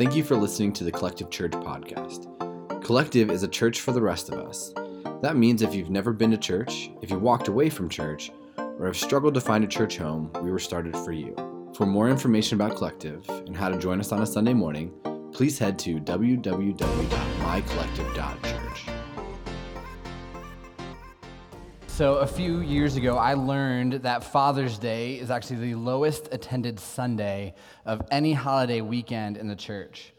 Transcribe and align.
Thank 0.00 0.16
you 0.16 0.24
for 0.24 0.34
listening 0.34 0.72
to 0.72 0.84
the 0.84 0.90
Collective 0.90 1.28
Church 1.28 1.52
podcast. 1.52 2.24
Collective 2.82 3.30
is 3.30 3.42
a 3.42 3.48
church 3.48 3.82
for 3.82 3.92
the 3.92 4.00
rest 4.00 4.30
of 4.30 4.38
us. 4.38 4.72
That 5.20 5.36
means 5.36 5.60
if 5.60 5.74
you've 5.74 5.90
never 5.90 6.14
been 6.14 6.30
to 6.30 6.38
church, 6.38 6.90
if 7.02 7.10
you 7.10 7.18
walked 7.18 7.48
away 7.48 7.68
from 7.68 7.90
church, 7.90 8.30
or 8.56 8.86
have 8.86 8.96
struggled 8.96 9.34
to 9.34 9.42
find 9.42 9.62
a 9.62 9.66
church 9.66 9.98
home, 9.98 10.30
we 10.40 10.50
were 10.50 10.58
started 10.58 10.96
for 10.96 11.12
you. 11.12 11.36
For 11.76 11.84
more 11.84 12.08
information 12.08 12.54
about 12.54 12.78
Collective 12.78 13.28
and 13.28 13.54
how 13.54 13.68
to 13.68 13.76
join 13.76 14.00
us 14.00 14.10
on 14.10 14.22
a 14.22 14.26
Sunday 14.26 14.54
morning, 14.54 14.90
please 15.34 15.58
head 15.58 15.78
to 15.80 16.00
www.mycollective.church. 16.00 18.99
So, 22.00 22.14
a 22.14 22.26
few 22.26 22.60
years 22.60 22.96
ago, 22.96 23.18
I 23.18 23.34
learned 23.34 23.92
that 24.04 24.24
Father's 24.24 24.78
Day 24.78 25.16
is 25.16 25.30
actually 25.30 25.72
the 25.72 25.74
lowest 25.74 26.30
attended 26.32 26.80
Sunday 26.80 27.52
of 27.84 28.00
any 28.10 28.32
holiday 28.32 28.80
weekend 28.80 29.36
in 29.36 29.48
the 29.48 29.54
church. 29.54 30.14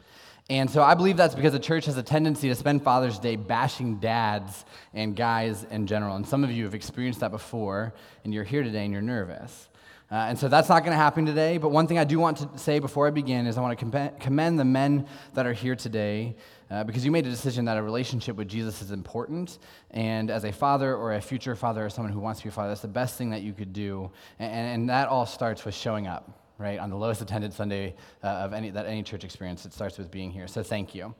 And 0.47 0.69
so 0.69 0.83
I 0.83 0.93
believe 0.93 1.17
that's 1.17 1.33
because 1.33 1.53
the 1.53 1.59
church 1.59 1.87
has 1.87 1.97
a 1.97 2.03
tendency 2.03 2.49
to 2.49 2.53
spend 2.53 2.83
Father's 2.83 3.17
Day 3.17 3.35
bashing 3.35 3.95
dads 3.95 4.63
and 4.93 5.15
guys 5.15 5.63
in 5.71 5.87
general. 5.87 6.15
And 6.17 6.27
some 6.27 6.43
of 6.43 6.51
you 6.51 6.65
have 6.65 6.75
experienced 6.75 7.21
that 7.21 7.31
before, 7.31 7.95
and 8.23 8.31
you're 8.31 8.43
here 8.43 8.61
today 8.61 8.83
and 8.83 8.93
you're 8.93 9.01
nervous. 9.01 9.67
Uh, 10.11 10.25
and 10.27 10.37
so 10.37 10.49
that's 10.49 10.67
not 10.67 10.83
going 10.83 10.91
to 10.91 10.97
happen 10.97 11.25
today. 11.25 11.57
But 11.57 11.69
one 11.69 11.87
thing 11.87 11.97
I 11.97 12.03
do 12.03 12.19
want 12.19 12.37
to 12.37 12.57
say 12.57 12.79
before 12.79 13.07
I 13.07 13.11
begin 13.11 13.47
is 13.47 13.57
I 13.57 13.61
want 13.61 13.79
to 13.79 14.11
commend 14.19 14.59
the 14.59 14.65
men 14.65 15.07
that 15.35 15.45
are 15.45 15.53
here 15.53 15.75
today 15.75 16.35
uh, 16.69 16.83
because 16.83 17.05
you 17.05 17.11
made 17.11 17.25
a 17.25 17.29
decision 17.29 17.65
that 17.65 17.77
a 17.77 17.81
relationship 17.81 18.35
with 18.35 18.49
Jesus 18.49 18.81
is 18.81 18.91
important. 18.91 19.59
And 19.91 20.29
as 20.29 20.43
a 20.43 20.51
father 20.51 20.95
or 20.95 21.13
a 21.13 21.21
future 21.21 21.55
father 21.55 21.85
or 21.85 21.89
someone 21.89 22.11
who 22.11 22.19
wants 22.19 22.41
to 22.41 22.45
be 22.45 22.49
a 22.49 22.51
father, 22.51 22.69
that's 22.69 22.81
the 22.81 22.89
best 22.89 23.17
thing 23.17 23.29
that 23.29 23.41
you 23.41 23.53
could 23.53 23.71
do. 23.71 24.11
And, 24.37 24.51
and 24.51 24.89
that 24.89 25.07
all 25.07 25.25
starts 25.25 25.63
with 25.63 25.75
showing 25.75 26.07
up 26.07 26.37
right? 26.61 26.77
On 26.77 26.91
the 26.91 26.95
lowest 26.95 27.21
attended 27.21 27.51
Sunday 27.51 27.95
uh, 28.23 28.27
of 28.27 28.53
any, 28.53 28.69
that 28.69 28.85
any 28.85 29.01
church 29.01 29.23
experience, 29.23 29.65
it 29.65 29.73
starts 29.73 29.97
with 29.97 30.11
being 30.11 30.29
here. 30.29 30.47
So 30.47 30.61
thank 30.61 30.93
you. 30.93 31.15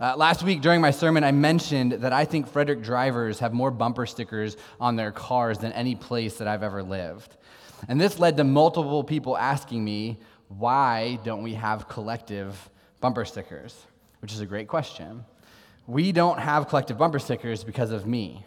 Uh, 0.00 0.16
last 0.16 0.42
week 0.42 0.62
during 0.62 0.80
my 0.80 0.90
sermon, 0.90 1.22
I 1.22 1.32
mentioned 1.32 1.92
that 1.92 2.14
I 2.14 2.24
think 2.24 2.48
Frederick 2.48 2.82
drivers 2.82 3.38
have 3.40 3.52
more 3.52 3.70
bumper 3.70 4.06
stickers 4.06 4.56
on 4.80 4.96
their 4.96 5.12
cars 5.12 5.58
than 5.58 5.72
any 5.72 5.94
place 5.94 6.38
that 6.38 6.48
I've 6.48 6.62
ever 6.62 6.82
lived. 6.82 7.36
And 7.88 8.00
this 8.00 8.18
led 8.18 8.36
to 8.36 8.44
multiple 8.44 9.04
people 9.04 9.36
asking 9.36 9.84
me, 9.84 10.18
why 10.48 11.18
don't 11.24 11.42
we 11.42 11.54
have 11.54 11.88
collective 11.88 12.70
bumper 13.00 13.24
stickers? 13.24 13.86
Which 14.20 14.32
is 14.32 14.40
a 14.40 14.46
great 14.46 14.68
question. 14.68 15.24
We 15.86 16.12
don't 16.12 16.38
have 16.38 16.68
collective 16.68 16.98
bumper 16.98 17.18
stickers 17.18 17.62
because 17.62 17.92
of 17.92 18.06
me, 18.06 18.44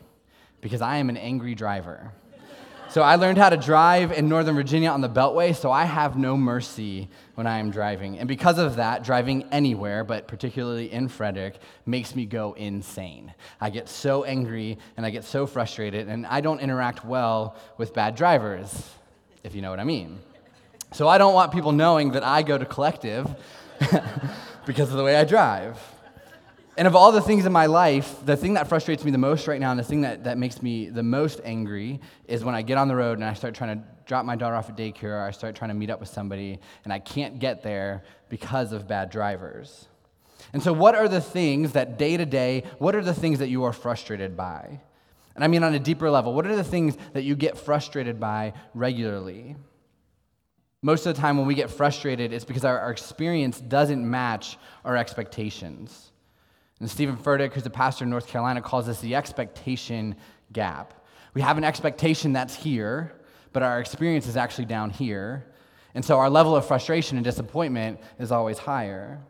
because 0.61 0.81
I 0.81 0.97
am 0.97 1.09
an 1.09 1.17
angry 1.17 1.55
driver. 1.55 2.11
So 2.89 3.03
I 3.03 3.17
learned 3.17 3.37
how 3.37 3.49
to 3.49 3.55
drive 3.55 4.11
in 4.11 4.27
Northern 4.27 4.55
Virginia 4.55 4.89
on 4.89 5.01
the 5.01 5.09
Beltway, 5.09 5.55
so 5.55 5.71
I 5.71 5.85
have 5.85 6.17
no 6.17 6.35
mercy 6.35 7.07
when 7.35 7.45
I 7.45 7.59
am 7.59 7.69
driving. 7.69 8.17
And 8.17 8.27
because 8.27 8.57
of 8.57 8.77
that, 8.77 9.03
driving 9.03 9.43
anywhere, 9.51 10.03
but 10.03 10.27
particularly 10.27 10.91
in 10.91 11.07
Frederick, 11.07 11.59
makes 11.85 12.15
me 12.15 12.25
go 12.25 12.53
insane. 12.53 13.31
I 13.61 13.69
get 13.69 13.87
so 13.87 14.23
angry 14.23 14.79
and 14.97 15.05
I 15.05 15.11
get 15.11 15.23
so 15.23 15.45
frustrated, 15.45 16.07
and 16.07 16.25
I 16.25 16.41
don't 16.41 16.59
interact 16.59 17.05
well 17.05 17.55
with 17.77 17.93
bad 17.93 18.15
drivers, 18.15 18.89
if 19.43 19.55
you 19.55 19.61
know 19.61 19.69
what 19.69 19.79
I 19.79 19.83
mean. 19.83 20.19
So 20.91 21.07
I 21.07 21.17
don't 21.17 21.33
want 21.33 21.51
people 21.51 21.71
knowing 21.71 22.11
that 22.11 22.23
I 22.23 22.41
go 22.41 22.57
to 22.57 22.65
collective 22.65 23.27
because 24.65 24.89
of 24.89 24.97
the 24.97 25.03
way 25.03 25.15
I 25.15 25.23
drive. 25.23 25.77
And 26.77 26.87
of 26.87 26.95
all 26.95 27.11
the 27.11 27.21
things 27.21 27.45
in 27.45 27.51
my 27.51 27.65
life, 27.65 28.25
the 28.25 28.37
thing 28.37 28.53
that 28.53 28.67
frustrates 28.67 29.03
me 29.03 29.11
the 29.11 29.17
most 29.17 29.47
right 29.47 29.59
now 29.59 29.71
and 29.71 29.79
the 29.79 29.83
thing 29.83 30.01
that, 30.01 30.23
that 30.23 30.37
makes 30.37 30.61
me 30.61 30.89
the 30.89 31.03
most 31.03 31.41
angry 31.43 31.99
is 32.25 32.43
when 32.43 32.55
I 32.55 32.61
get 32.61 32.77
on 32.77 32.87
the 32.87 32.95
road 32.95 33.17
and 33.17 33.25
I 33.25 33.33
start 33.33 33.53
trying 33.53 33.77
to 33.77 33.85
drop 34.05 34.25
my 34.25 34.35
daughter 34.35 34.55
off 34.55 34.69
at 34.69 34.77
daycare 34.77 35.19
or 35.19 35.21
I 35.21 35.31
start 35.31 35.55
trying 35.55 35.69
to 35.69 35.75
meet 35.75 35.89
up 35.89 35.99
with 35.99 36.09
somebody 36.09 36.57
and 36.85 36.93
I 36.93 36.99
can't 36.99 37.37
get 37.37 37.63
there 37.63 38.03
because 38.29 38.71
of 38.71 38.87
bad 38.87 39.09
drivers. 39.09 39.87
And 40.53 40.63
so, 40.63 40.71
what 40.73 40.95
are 40.95 41.07
the 41.07 41.21
things 41.21 41.73
that 41.73 41.97
day 41.97 42.15
to 42.17 42.25
day, 42.25 42.63
what 42.77 42.95
are 42.95 43.03
the 43.03 43.13
things 43.13 43.39
that 43.39 43.49
you 43.49 43.65
are 43.65 43.73
frustrated 43.73 44.37
by? 44.37 44.79
And 45.39 45.43
I 45.45 45.47
mean, 45.47 45.63
on 45.63 45.73
a 45.73 45.79
deeper 45.79 46.11
level, 46.11 46.33
what 46.33 46.45
are 46.47 46.55
the 46.57 46.65
things 46.65 46.97
that 47.13 47.23
you 47.23 47.33
get 47.33 47.57
frustrated 47.57 48.19
by 48.19 48.51
regularly? 48.73 49.55
Most 50.81 51.05
of 51.05 51.15
the 51.15 51.21
time, 51.21 51.37
when 51.37 51.47
we 51.47 51.55
get 51.55 51.69
frustrated, 51.69 52.33
it's 52.33 52.43
because 52.43 52.65
our, 52.65 52.77
our 52.77 52.91
experience 52.91 53.61
doesn't 53.61 54.05
match 54.05 54.57
our 54.83 54.97
expectations. 54.97 56.11
And 56.81 56.91
Steven 56.91 57.15
Furtick, 57.15 57.53
who's 57.53 57.65
a 57.65 57.69
pastor 57.69 58.03
in 58.03 58.09
North 58.09 58.27
Carolina, 58.27 58.61
calls 58.61 58.87
this 58.87 58.99
the 58.99 59.15
expectation 59.15 60.17
gap. 60.51 61.05
We 61.33 61.39
have 61.39 61.57
an 61.57 61.63
expectation 61.63 62.33
that's 62.33 62.55
here, 62.55 63.13
but 63.53 63.63
our 63.63 63.79
experience 63.79 64.27
is 64.27 64.35
actually 64.35 64.65
down 64.65 64.89
here. 64.89 65.45
And 65.95 66.03
so 66.03 66.19
our 66.19 66.29
level 66.29 66.53
of 66.53 66.67
frustration 66.67 67.17
and 67.17 67.23
disappointment 67.23 68.01
is 68.19 68.33
always 68.33 68.57
higher. 68.57 69.21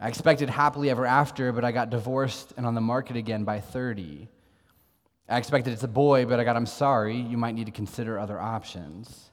I 0.00 0.08
expected 0.08 0.50
happily 0.50 0.90
ever 0.90 1.06
after, 1.06 1.52
but 1.52 1.64
I 1.64 1.70
got 1.70 1.88
divorced 1.88 2.52
and 2.56 2.66
on 2.66 2.74
the 2.74 2.80
market 2.80 3.16
again 3.16 3.44
by 3.44 3.60
30. 3.60 4.28
I 5.28 5.36
expected 5.36 5.72
it's 5.72 5.82
a 5.82 5.88
boy, 5.88 6.24
but 6.24 6.40
I 6.40 6.44
got, 6.44 6.56
I'm 6.56 6.66
sorry, 6.66 7.16
you 7.16 7.36
might 7.36 7.54
need 7.54 7.66
to 7.66 7.72
consider 7.72 8.18
other 8.18 8.40
options. 8.40 9.30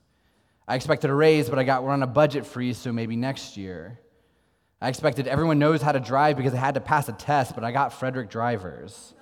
I 0.67 0.75
expected 0.75 1.09
a 1.09 1.13
raise, 1.13 1.49
but 1.49 1.57
I 1.57 1.63
got, 1.63 1.83
we're 1.83 1.91
on 1.91 2.03
a 2.03 2.07
budget 2.07 2.45
freeze, 2.45 2.77
so 2.77 2.91
maybe 2.91 3.15
next 3.15 3.55
year. 3.55 3.99
I 4.81 4.89
expected 4.89 5.27
everyone 5.27 5.57
knows 5.57 5.81
how 5.81 5.93
to 5.93 5.99
drive 5.99 6.35
because 6.35 6.53
I 6.53 6.57
had 6.57 6.73
to 6.73 6.81
pass 6.81 7.07
a 7.07 7.13
test, 7.13 7.55
but 7.55 7.63
I 7.63 7.71
got 7.71 7.93
Frederick 7.93 8.29
drivers. 8.29 9.13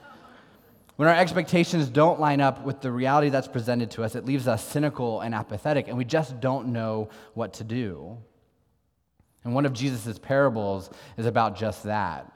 When 0.96 1.08
our 1.08 1.16
expectations 1.16 1.90
don't 1.90 2.20
line 2.20 2.42
up 2.42 2.64
with 2.64 2.82
the 2.82 2.92
reality 2.92 3.30
that's 3.30 3.48
presented 3.48 3.92
to 3.92 4.04
us, 4.04 4.16
it 4.16 4.26
leaves 4.26 4.48
us 4.48 4.64
cynical 4.64 5.22
and 5.22 5.34
apathetic, 5.36 5.88
and 5.88 5.98
we 5.98 6.06
just 6.06 6.40
don't 6.40 6.68
know 6.68 7.10
what 7.34 7.54
to 7.56 7.64
do. 7.64 8.18
And 9.44 9.54
one 9.54 9.66
of 9.66 9.74
Jesus' 9.74 10.18
parables 10.18 10.90
is 11.18 11.26
about 11.26 11.56
just 11.56 11.84
that. 11.84 12.32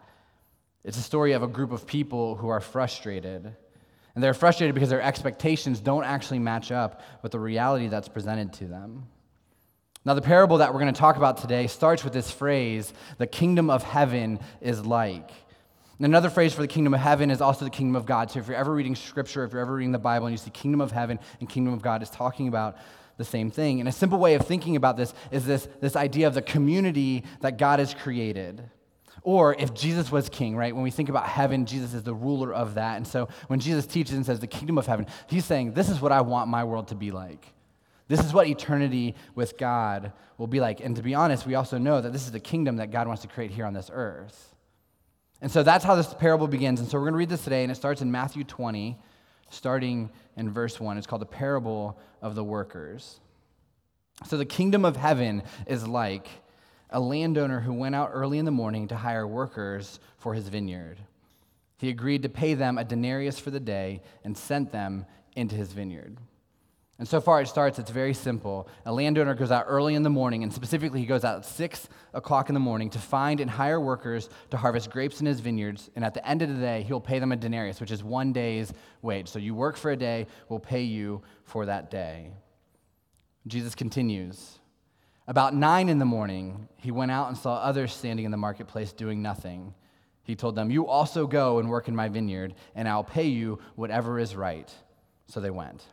It's 0.83 0.97
a 0.97 1.01
story 1.01 1.33
of 1.33 1.43
a 1.43 1.47
group 1.47 1.71
of 1.71 1.87
people 1.87 2.35
who 2.35 2.49
are 2.49 2.59
frustrated. 2.59 3.55
And 4.17 4.23
they're 4.23 4.33
frustrated 4.33 4.73
because 4.73 4.89
their 4.89 4.99
expectations 4.99 5.79
don't 5.79 6.03
actually 6.03 6.39
match 6.39 6.71
up 6.71 7.03
with 7.21 7.33
the 7.33 7.39
reality 7.39 7.87
that's 7.87 8.07
presented 8.07 8.51
to 8.53 8.65
them. 8.65 9.05
Now, 10.05 10.15
the 10.15 10.23
parable 10.23 10.57
that 10.57 10.73
we're 10.73 10.79
going 10.79 10.91
to 10.91 10.99
talk 10.99 11.17
about 11.17 11.37
today 11.37 11.67
starts 11.67 12.03
with 12.03 12.13
this 12.13 12.31
phrase 12.31 12.91
the 13.19 13.27
kingdom 13.27 13.69
of 13.69 13.83
heaven 13.83 14.39
is 14.59 14.83
like. 14.83 15.29
Another 15.99 16.31
phrase 16.31 16.51
for 16.51 16.63
the 16.63 16.67
kingdom 16.67 16.95
of 16.95 16.99
heaven 16.99 17.29
is 17.29 17.41
also 17.41 17.63
the 17.63 17.69
kingdom 17.69 17.95
of 17.95 18.07
God. 18.07 18.31
So 18.31 18.39
if 18.39 18.47
you're 18.47 18.57
ever 18.57 18.73
reading 18.73 18.95
scripture, 18.95 19.43
if 19.43 19.51
you're 19.51 19.61
ever 19.61 19.75
reading 19.75 19.91
the 19.91 19.99
Bible 19.99 20.25
and 20.25 20.33
you 20.33 20.39
see 20.39 20.49
kingdom 20.49 20.81
of 20.81 20.91
heaven 20.91 21.19
and 21.39 21.47
kingdom 21.47 21.75
of 21.75 21.83
God, 21.83 22.01
is 22.01 22.09
talking 22.09 22.47
about 22.47 22.75
the 23.17 23.23
same 23.23 23.51
thing. 23.51 23.81
And 23.81 23.87
a 23.87 23.91
simple 23.91 24.17
way 24.17 24.33
of 24.33 24.47
thinking 24.47 24.75
about 24.75 24.97
this 24.97 25.13
is 25.29 25.45
this, 25.45 25.67
this 25.79 25.95
idea 25.95 26.25
of 26.25 26.33
the 26.33 26.41
community 26.41 27.23
that 27.41 27.59
God 27.59 27.77
has 27.77 27.93
created. 27.93 28.67
Or 29.27 29.53
if 29.59 29.73
Jesus 29.73 30.09
was 30.09 30.29
king, 30.29 30.55
right? 30.55 30.73
When 30.73 30.85
we 30.85 30.89
think 30.89 31.09
about 31.09 31.27
heaven, 31.27 31.65
Jesus 31.65 31.93
is 31.93 32.01
the 32.01 32.13
ruler 32.13 32.53
of 32.53 32.75
that. 32.75 32.95
And 32.95 33.05
so 33.05 33.27
when 33.47 33.59
Jesus 33.59 33.85
teaches 33.85 34.15
and 34.15 34.25
says 34.25 34.39
the 34.39 34.47
kingdom 34.47 34.77
of 34.77 34.87
heaven, 34.87 35.05
he's 35.27 35.43
saying, 35.43 35.73
This 35.73 35.89
is 35.89 35.99
what 35.99 36.13
I 36.13 36.21
want 36.21 36.47
my 36.47 36.63
world 36.63 36.87
to 36.87 36.95
be 36.95 37.11
like. 37.11 37.45
This 38.07 38.21
is 38.21 38.31
what 38.31 38.47
eternity 38.47 39.15
with 39.35 39.57
God 39.57 40.13
will 40.37 40.47
be 40.47 40.61
like. 40.61 40.79
And 40.79 40.95
to 40.95 41.01
be 41.01 41.13
honest, 41.13 41.45
we 41.45 41.55
also 41.55 41.77
know 41.77 41.99
that 41.99 42.13
this 42.13 42.23
is 42.23 42.31
the 42.31 42.39
kingdom 42.39 42.77
that 42.77 42.89
God 42.89 43.05
wants 43.05 43.21
to 43.23 43.27
create 43.27 43.51
here 43.51 43.65
on 43.65 43.73
this 43.73 43.91
earth. 43.91 44.55
And 45.41 45.51
so 45.51 45.61
that's 45.61 45.83
how 45.83 45.95
this 45.95 46.13
parable 46.13 46.47
begins. 46.47 46.79
And 46.79 46.87
so 46.87 46.97
we're 46.97 47.03
going 47.03 47.15
to 47.15 47.17
read 47.17 47.27
this 47.27 47.43
today, 47.43 47.63
and 47.63 47.71
it 47.71 47.75
starts 47.75 48.01
in 48.01 48.09
Matthew 48.09 48.45
20, 48.45 48.97
starting 49.49 50.09
in 50.37 50.49
verse 50.49 50.79
1. 50.79 50.97
It's 50.97 51.05
called 51.05 51.21
the 51.21 51.25
parable 51.25 51.99
of 52.21 52.33
the 52.33 52.45
workers. 52.45 53.19
So 54.25 54.37
the 54.37 54.45
kingdom 54.45 54.85
of 54.85 54.95
heaven 54.95 55.43
is 55.65 55.85
like 55.85 56.29
a 56.89 56.99
landowner 56.99 57.59
who 57.59 57.73
went 57.73 57.95
out 57.95 58.11
early 58.13 58.39
in 58.39 58.45
the 58.45 58.51
morning 58.51 58.87
to 58.87 58.95
hire 58.95 59.27
workers 59.27 59.99
for 60.17 60.33
his 60.33 60.47
vineyard. 60.47 60.99
He 61.77 61.89
agreed 61.89 62.23
to 62.23 62.29
pay 62.29 62.53
them 62.53 62.77
a 62.77 62.83
denarius 62.83 63.39
for 63.39 63.51
the 63.51 63.59
day 63.59 64.01
and 64.23 64.37
sent 64.37 64.71
them 64.71 65.05
into 65.35 65.55
his 65.55 65.73
vineyard. 65.73 66.17
And 66.99 67.07
so 67.07 67.21
far, 67.21 67.41
it 67.41 67.47
starts, 67.47 67.77
it's 67.77 67.91
very 67.91 68.15
simple. 68.15 68.67
A 68.87 68.91
landowner 68.91 69.35
goes 69.35 69.51
out 69.51 69.65
early 69.67 69.93
in 69.93 70.01
the 70.01 70.09
morning, 70.09 70.41
and 70.41 70.51
specifically, 70.51 70.99
he 70.99 71.05
goes 71.05 71.23
out 71.23 71.37
at 71.37 71.45
6 71.45 71.89
o'clock 72.15 72.49
in 72.49 72.55
the 72.55 72.59
morning 72.59 72.89
to 72.89 72.97
find 72.97 73.39
and 73.39 73.51
hire 73.51 73.79
workers 73.79 74.29
to 74.49 74.57
harvest 74.57 74.89
grapes 74.89 75.19
in 75.19 75.27
his 75.27 75.39
vineyards. 75.39 75.91
And 75.95 76.03
at 76.03 76.15
the 76.15 76.27
end 76.27 76.41
of 76.41 76.49
the 76.49 76.55
day, 76.55 76.81
he'll 76.81 76.99
pay 76.99 77.19
them 77.19 77.31
a 77.31 77.35
denarius, 77.35 77.79
which 77.79 77.91
is 77.91 78.03
one 78.03 78.33
day's 78.33 78.73
wage. 79.03 79.27
So 79.27 79.37
you 79.37 79.53
work 79.53 79.77
for 79.77 79.91
a 79.91 79.95
day, 79.95 80.25
we'll 80.49 80.59
pay 80.59 80.81
you 80.81 81.21
for 81.43 81.67
that 81.67 81.91
day. 81.91 82.31
Jesus 83.45 83.75
continues. 83.75 84.57
About 85.27 85.53
9 85.53 85.89
in 85.89 85.99
the 85.99 86.05
morning, 86.05 86.69
he 86.77 86.89
went 86.91 87.11
out 87.11 87.27
and 87.27 87.37
saw 87.37 87.55
others 87.55 87.93
standing 87.93 88.25
in 88.25 88.31
the 88.31 88.37
marketplace 88.37 88.93
doing 88.93 89.21
nothing. 89.21 89.73
He 90.23 90.35
told 90.35 90.55
them, 90.55 90.71
You 90.71 90.87
also 90.87 91.27
go 91.27 91.59
and 91.59 91.69
work 91.69 91.87
in 91.87 91.95
my 91.95 92.07
vineyard, 92.07 92.53
and 92.75 92.87
I'll 92.87 93.03
pay 93.03 93.27
you 93.27 93.59
whatever 93.75 94.19
is 94.19 94.35
right. 94.35 94.71
So 95.27 95.41
they 95.41 95.49
went. 95.49 95.83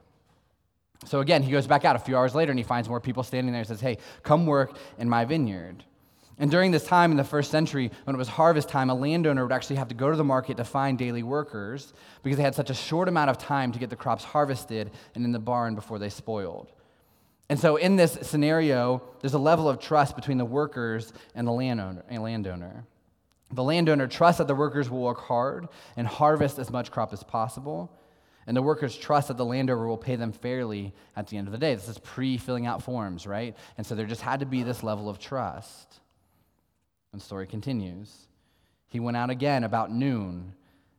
So 1.05 1.21
again, 1.21 1.43
he 1.43 1.51
goes 1.51 1.67
back 1.67 1.85
out 1.85 1.97
a 1.97 1.99
few 1.99 2.17
hours 2.17 2.35
later 2.35 2.51
and 2.53 2.59
he 2.59 2.65
finds 2.65 2.89
more 2.89 3.01
people 3.01 3.23
standing 3.23 3.53
there 3.53 3.61
and 3.61 3.69
says, 3.69 3.81
Hey, 3.81 3.99
come 4.23 4.47
work 4.47 4.77
in 4.99 5.09
my 5.09 5.25
vineyard. 5.25 5.85
And 6.39 6.51
during 6.51 6.71
this 6.71 6.85
time 6.85 7.11
in 7.11 7.17
the 7.17 7.25
first 7.25 7.51
century, 7.51 7.91
when 8.05 8.15
it 8.15 8.19
was 8.19 8.29
harvest 8.29 8.69
time, 8.69 8.91
a 8.91 8.95
landowner 8.95 9.45
would 9.45 9.53
actually 9.53 9.77
have 9.77 9.89
to 9.89 9.95
go 9.95 10.11
to 10.11 10.17
the 10.17 10.25
market 10.25 10.57
to 10.57 10.65
find 10.65 10.99
daily 10.99 11.23
workers 11.23 11.93
because 12.23 12.37
they 12.37 12.43
had 12.43 12.55
such 12.55 12.71
a 12.71 12.75
short 12.75 13.09
amount 13.09 13.31
of 13.31 13.39
time 13.39 13.71
to 13.73 13.79
get 13.79 13.91
the 13.91 13.97
crops 13.97 14.25
harvested 14.25 14.91
and 15.15 15.25
in 15.25 15.33
the 15.33 15.39
barn 15.39 15.75
before 15.75 15.99
they 15.99 16.09
spoiled. 16.09 16.73
And 17.49 17.59
so, 17.59 17.77
in 17.77 17.97
this 17.97 18.19
scenario, 18.23 19.03
there's 19.21 19.35
a 19.35 19.39
level 19.39 19.69
of 19.69 19.79
trust 19.79 20.17
between 20.17 20.39
the 20.39 20.45
workers 20.45 21.13
and 21.35 21.47
the 21.47 21.53
landowner. 21.53 22.85
The 23.53 23.63
landowner 23.63 24.07
trusts 24.07 24.39
that 24.39 24.49
the 24.49 24.55
workers 24.55 24.89
will 24.89 25.03
work 25.03 25.21
hard 25.21 25.69
and 25.97 26.07
harvest 26.07 26.59
as 26.59 26.71
much 26.71 26.91
crop 26.91 27.13
as 27.13 27.23
possible. 27.23 27.93
And 28.47 28.57
the 28.57 28.63
workers 28.63 28.97
trust 28.97 29.29
that 29.29 29.37
the 29.37 29.45
landowner 29.45 29.87
will 29.87 29.97
pay 29.97 30.17
them 30.17 30.33
fairly 30.33 30.93
at 31.17 31.29
the 31.29 31.37
end 31.37 31.49
of 31.49 31.53
the 31.53 31.59
day. 31.59 31.75
This 31.75 31.89
is 31.89 31.99
pre 31.99 32.37
filling 32.37 32.67
out 32.67 32.83
forms, 32.83 33.27
right? 33.27 33.57
And 33.77 33.87
so 33.87 33.95
there 33.95 34.07
just 34.07 34.21
had 34.21 34.41
to 34.41 34.47
be 34.47 34.63
this 34.63 34.83
level 34.83 35.09
of 35.09 35.19
trust. 35.19 36.01
And 37.13 37.21
the 37.21 37.25
story 37.25 37.47
continues. 37.47 38.27
He 38.89 39.01
went 39.01 39.17
out 39.17 39.31
again 39.31 39.65
about 39.65 39.91
noon 39.91 40.55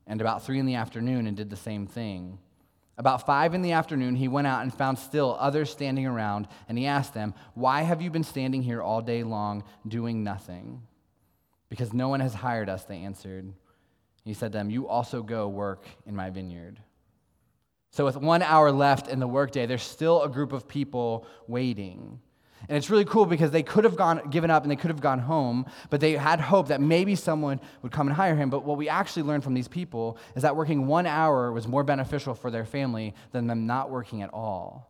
and 0.08 0.22
about 0.22 0.44
three 0.44 0.60
in 0.60 0.66
the 0.66 0.76
afternoon 0.76 1.28
and 1.28 1.36
did 1.36 1.50
the 1.50 1.56
same 1.56 1.88
thing. 1.88 2.40
About 2.98 3.26
five 3.26 3.54
in 3.54 3.62
the 3.62 3.74
afternoon, 3.74 4.16
he 4.16 4.28
went 4.28 4.48
out 4.48 4.62
and 4.62 4.74
found 4.74 4.98
still 4.98 5.36
others 5.40 5.70
standing 5.70 6.06
around, 6.06 6.48
and 6.70 6.78
he 6.78 6.86
asked 6.86 7.14
them, 7.14 7.34
Why 7.54 7.82
have 7.82 8.02
you 8.02 8.10
been 8.10 8.24
standing 8.24 8.64
here 8.64 8.82
all 8.82 9.02
day 9.02 9.24
long 9.24 9.64
doing 9.86 10.24
nothing? 10.24 10.82
Because 11.68 11.94
no 11.94 12.08
one 12.08 12.22
has 12.22 12.34
hired 12.34 12.70
us, 12.70 12.86
they 12.86 13.00
answered. 13.00 13.52
He 14.24 14.34
said 14.34 14.54
to 14.54 14.58
them, 14.58 14.70
You 14.70 14.88
also 14.88 15.22
go 15.22 15.48
work 15.48 15.86
in 16.06 16.16
my 16.16 16.30
vineyard. 16.30 16.80
So, 17.92 18.06
with 18.06 18.18
one 18.18 18.42
hour 18.42 18.72
left 18.72 19.08
in 19.08 19.20
the 19.20 19.28
workday, 19.28 19.66
there's 19.66 19.84
still 19.84 20.22
a 20.24 20.30
group 20.30 20.52
of 20.52 20.68
people 20.68 21.26
waiting. 21.48 22.20
And 22.68 22.78
it's 22.78 22.90
really 22.90 23.06
cool 23.06 23.26
because 23.26 23.52
they 23.52 23.64
could 23.64 23.84
have 23.84 23.96
gone, 23.96 24.30
given 24.30 24.50
up 24.50 24.64
and 24.64 24.72
they 24.72 24.76
could 24.76 24.90
have 24.90 25.02
gone 25.02 25.20
home, 25.20 25.66
but 25.90 26.02
they 26.02 26.14
had 26.14 26.40
hope 26.40 26.70
that 26.70 26.82
maybe 26.82 27.16
someone 27.16 27.60
would 27.84 27.92
come 27.92 28.08
and 28.08 28.16
hire 28.16 28.36
him. 28.36 28.50
But 28.50 28.64
what 28.64 28.78
we 28.78 28.90
actually 28.90 29.24
learned 29.24 29.44
from 29.44 29.54
these 29.54 29.68
people 29.68 30.18
is 30.36 30.42
that 30.42 30.56
working 30.56 30.88
one 30.88 31.06
hour 31.06 31.52
was 31.52 31.68
more 31.68 31.84
beneficial 31.84 32.34
for 32.34 32.50
their 32.50 32.66
family 32.66 33.14
than 33.32 33.48
them 33.48 33.68
not 33.68 33.92
working 33.92 34.22
at 34.24 34.34
all. 34.34 34.90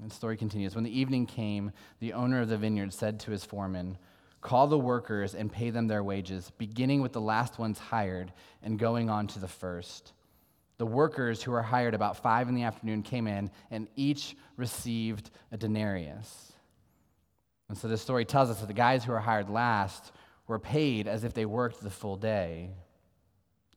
And 0.00 0.10
the 0.10 0.14
story 0.14 0.36
continues. 0.36 0.74
When 0.74 0.84
the 0.84 0.98
evening 0.98 1.26
came, 1.26 1.72
the 2.00 2.14
owner 2.14 2.40
of 2.40 2.48
the 2.48 2.56
vineyard 2.56 2.92
said 2.92 3.20
to 3.20 3.30
his 3.30 3.44
foreman, 3.44 3.98
Call 4.40 4.66
the 4.66 4.78
workers 4.78 5.34
and 5.34 5.52
pay 5.52 5.68
them 5.70 5.86
their 5.86 6.02
wages, 6.02 6.50
beginning 6.56 7.02
with 7.02 7.12
the 7.12 7.20
last 7.20 7.58
ones 7.58 7.78
hired 7.78 8.32
and 8.62 8.78
going 8.78 9.10
on 9.10 9.26
to 9.28 9.38
the 9.38 9.48
first. 9.48 10.12
The 10.80 10.86
workers 10.86 11.42
who 11.42 11.50
were 11.50 11.60
hired 11.60 11.92
about 11.92 12.22
five 12.22 12.48
in 12.48 12.54
the 12.54 12.62
afternoon 12.62 13.02
came 13.02 13.26
in, 13.26 13.50
and 13.70 13.86
each 13.96 14.34
received 14.56 15.30
a 15.52 15.58
denarius. 15.58 16.54
And 17.68 17.76
so 17.76 17.86
this 17.86 18.00
story 18.00 18.24
tells 18.24 18.48
us 18.48 18.60
that 18.60 18.66
the 18.66 18.72
guys 18.72 19.04
who 19.04 19.12
were 19.12 19.20
hired 19.20 19.50
last 19.50 20.10
were 20.46 20.58
paid 20.58 21.06
as 21.06 21.22
if 21.22 21.34
they 21.34 21.44
worked 21.44 21.82
the 21.82 21.90
full 21.90 22.16
day. 22.16 22.70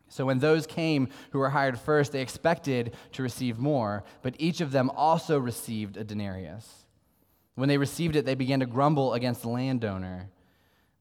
So 0.08 0.26
when 0.26 0.40
those 0.40 0.66
came 0.66 1.10
who 1.32 1.40
were 1.40 1.50
hired 1.50 1.78
first, 1.78 2.14
they 2.14 2.22
expected 2.22 2.96
to 3.12 3.22
receive 3.22 3.60
more, 3.60 4.06
but 4.22 4.36
each 4.40 4.62
of 4.62 4.72
them 4.72 4.90
also 4.90 5.38
received 5.38 5.98
a 5.98 6.06
denarius. 6.06 6.86
When 7.56 7.68
they 7.68 7.78
received 7.78 8.16
it, 8.16 8.24
they 8.24 8.36
began 8.36 8.62
to 8.62 8.66
grumble 8.66 9.14
against 9.14 9.42
the 9.42 9.50
landowner. 9.50 10.30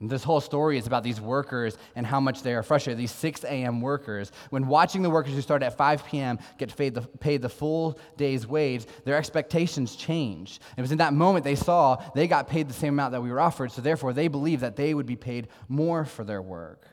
And 0.00 0.10
this 0.10 0.22
whole 0.22 0.42
story 0.42 0.76
is 0.76 0.86
about 0.86 1.02
these 1.02 1.22
workers 1.22 1.78
and 1.94 2.06
how 2.06 2.20
much 2.20 2.42
they 2.42 2.52
are 2.52 2.62
frustrated. 2.62 2.98
These 2.98 3.12
6 3.12 3.44
a.m. 3.44 3.80
workers, 3.80 4.30
when 4.50 4.66
watching 4.66 5.00
the 5.00 5.08
workers 5.08 5.32
who 5.32 5.40
start 5.40 5.62
at 5.62 5.78
5 5.78 6.04
p.m. 6.04 6.38
get 6.58 6.76
paid 6.76 6.94
the, 6.94 7.00
paid 7.00 7.40
the 7.40 7.48
full 7.48 7.98
day's 8.18 8.46
wage, 8.46 8.84
their 9.04 9.16
expectations 9.16 9.96
change. 9.96 10.60
It 10.76 10.82
was 10.82 10.92
in 10.92 10.98
that 10.98 11.14
moment 11.14 11.44
they 11.44 11.54
saw 11.54 11.96
they 12.14 12.28
got 12.28 12.46
paid 12.46 12.68
the 12.68 12.74
same 12.74 12.92
amount 12.92 13.12
that 13.12 13.22
we 13.22 13.30
were 13.30 13.40
offered, 13.40 13.72
so 13.72 13.80
therefore 13.80 14.12
they 14.12 14.28
believed 14.28 14.62
that 14.62 14.76
they 14.76 14.92
would 14.92 15.06
be 15.06 15.16
paid 15.16 15.48
more 15.68 16.04
for 16.04 16.24
their 16.24 16.42
work. 16.42 16.86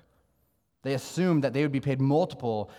They 0.84 0.94
assumed 0.94 1.44
that 1.44 1.52
they 1.52 1.62
would 1.62 1.72
be 1.72 1.82
paid 1.82 2.00
multiple 2.00 2.70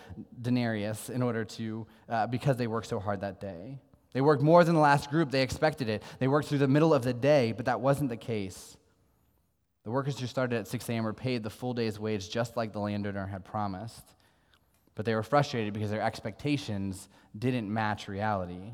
denarius 0.41 1.09
in 1.09 1.21
order 1.21 1.45
to, 1.45 1.85
uh, 2.09 2.27
because 2.27 2.57
they 2.57 2.67
worked 2.67 2.87
so 2.87 2.99
hard 2.99 3.21
that 3.21 3.39
day. 3.39 3.79
They 4.13 4.21
worked 4.21 4.41
more 4.41 4.63
than 4.63 4.73
the 4.73 4.81
last 4.81 5.11
group, 5.11 5.29
they 5.29 5.43
expected 5.43 5.87
it. 5.87 6.01
They 6.17 6.27
worked 6.27 6.47
through 6.47 6.59
the 6.59 6.67
middle 6.67 6.95
of 6.95 7.03
the 7.03 7.13
day, 7.13 7.51
but 7.51 7.65
that 7.65 7.81
wasn't 7.81 8.09
the 8.09 8.17
case. 8.17 8.77
The 9.85 9.91
workers 9.91 10.19
who 10.19 10.25
started 10.25 10.57
at 10.57 10.67
6 10.67 10.89
a.m. 10.89 11.03
were 11.03 11.13
paid 11.13 11.43
the 11.43 11.49
full 11.51 11.75
day's 11.75 11.99
wage 11.99 12.29
just 12.29 12.57
like 12.57 12.73
the 12.73 12.79
landowner 12.79 13.27
had 13.27 13.45
promised. 13.45 14.03
But 14.95 15.05
they 15.05 15.13
were 15.13 15.23
frustrated 15.23 15.73
because 15.73 15.91
their 15.91 16.01
expectations 16.01 17.07
didn't 17.37 17.71
match 17.71 18.07
reality. 18.07 18.71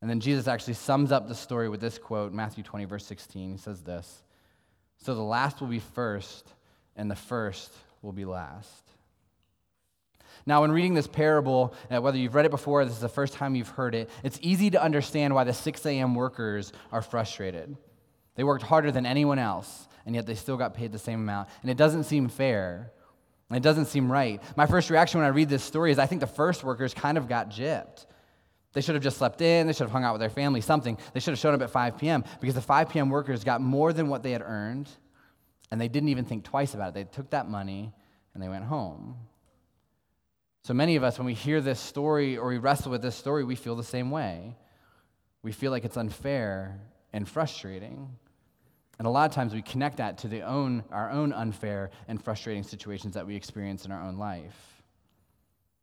And 0.00 0.08
then 0.08 0.20
Jesus 0.20 0.46
actually 0.46 0.74
sums 0.74 1.10
up 1.10 1.26
the 1.26 1.34
story 1.34 1.68
with 1.68 1.80
this 1.80 1.98
quote, 1.98 2.32
Matthew 2.32 2.62
20, 2.62 2.84
verse 2.84 3.04
16. 3.06 3.52
He 3.52 3.58
says 3.58 3.82
this 3.82 4.22
So 4.98 5.16
the 5.16 5.22
last 5.22 5.60
will 5.60 5.68
be 5.68 5.80
first, 5.80 6.52
and 6.94 7.10
the 7.10 7.16
first 7.16 7.72
will 8.02 8.12
be 8.12 8.24
last. 8.24 8.88
Now, 10.46 10.60
when 10.60 10.70
reading 10.70 10.94
this 10.94 11.06
parable, 11.08 11.74
uh, 11.90 12.00
whether 12.00 12.18
you've 12.18 12.34
read 12.34 12.46
it 12.46 12.50
before, 12.50 12.82
or 12.82 12.84
this 12.84 12.94
is 12.94 13.00
the 13.00 13.08
first 13.08 13.34
time 13.34 13.56
you've 13.56 13.68
heard 13.68 13.94
it, 13.96 14.10
it's 14.22 14.38
easy 14.42 14.70
to 14.70 14.82
understand 14.82 15.34
why 15.34 15.44
the 15.44 15.52
6 15.52 15.86
a.m. 15.86 16.14
workers 16.14 16.72
are 16.92 17.02
frustrated. 17.02 17.76
They 18.34 18.44
worked 18.44 18.62
harder 18.62 18.90
than 18.90 19.06
anyone 19.06 19.38
else, 19.38 19.88
and 20.06 20.14
yet 20.14 20.26
they 20.26 20.34
still 20.34 20.56
got 20.56 20.74
paid 20.74 20.92
the 20.92 20.98
same 20.98 21.20
amount. 21.20 21.48
And 21.62 21.70
it 21.70 21.76
doesn't 21.76 22.04
seem 22.04 22.28
fair. 22.28 22.92
And 23.48 23.56
it 23.56 23.62
doesn't 23.62 23.86
seem 23.86 24.10
right. 24.10 24.42
My 24.56 24.66
first 24.66 24.88
reaction 24.88 25.20
when 25.20 25.26
I 25.26 25.30
read 25.30 25.48
this 25.48 25.62
story 25.62 25.92
is 25.92 25.98
I 25.98 26.06
think 26.06 26.20
the 26.20 26.26
first 26.26 26.64
workers 26.64 26.94
kind 26.94 27.18
of 27.18 27.28
got 27.28 27.50
gypped. 27.50 28.06
They 28.72 28.80
should 28.80 28.94
have 28.94 29.04
just 29.04 29.18
slept 29.18 29.42
in, 29.42 29.66
they 29.66 29.74
should 29.74 29.84
have 29.84 29.90
hung 29.90 30.04
out 30.04 30.14
with 30.14 30.20
their 30.20 30.30
family, 30.30 30.62
something. 30.62 30.96
They 31.12 31.20
should 31.20 31.32
have 31.32 31.38
shown 31.38 31.54
up 31.54 31.60
at 31.60 31.70
5 31.70 31.98
p.m. 31.98 32.24
because 32.40 32.54
the 32.54 32.62
5 32.62 32.88
p.m. 32.88 33.10
workers 33.10 33.44
got 33.44 33.60
more 33.60 33.92
than 33.92 34.08
what 34.08 34.22
they 34.22 34.32
had 34.32 34.40
earned, 34.40 34.88
and 35.70 35.78
they 35.78 35.88
didn't 35.88 36.08
even 36.08 36.24
think 36.24 36.44
twice 36.44 36.72
about 36.72 36.88
it. 36.88 36.94
They 36.94 37.04
took 37.04 37.30
that 37.30 37.48
money 37.48 37.92
and 38.32 38.42
they 38.42 38.48
went 38.48 38.64
home. 38.64 39.16
So 40.64 40.72
many 40.74 40.96
of 40.96 41.02
us, 41.02 41.18
when 41.18 41.26
we 41.26 41.34
hear 41.34 41.60
this 41.60 41.80
story 41.80 42.38
or 42.38 42.48
we 42.48 42.58
wrestle 42.58 42.92
with 42.92 43.02
this 43.02 43.16
story, 43.16 43.44
we 43.44 43.56
feel 43.56 43.74
the 43.74 43.84
same 43.84 44.10
way. 44.10 44.56
We 45.42 45.52
feel 45.52 45.72
like 45.72 45.84
it's 45.84 45.96
unfair 45.96 46.80
and 47.12 47.28
frustrating. 47.28 48.16
And 49.02 49.08
a 49.08 49.10
lot 49.10 49.28
of 49.28 49.34
times 49.34 49.52
we 49.52 49.62
connect 49.62 49.96
that 49.96 50.18
to 50.18 50.28
the 50.28 50.42
own, 50.42 50.84
our 50.92 51.10
own 51.10 51.32
unfair 51.32 51.90
and 52.06 52.22
frustrating 52.22 52.62
situations 52.62 53.14
that 53.14 53.26
we 53.26 53.34
experience 53.34 53.84
in 53.84 53.90
our 53.90 54.00
own 54.00 54.16
life. 54.16 54.84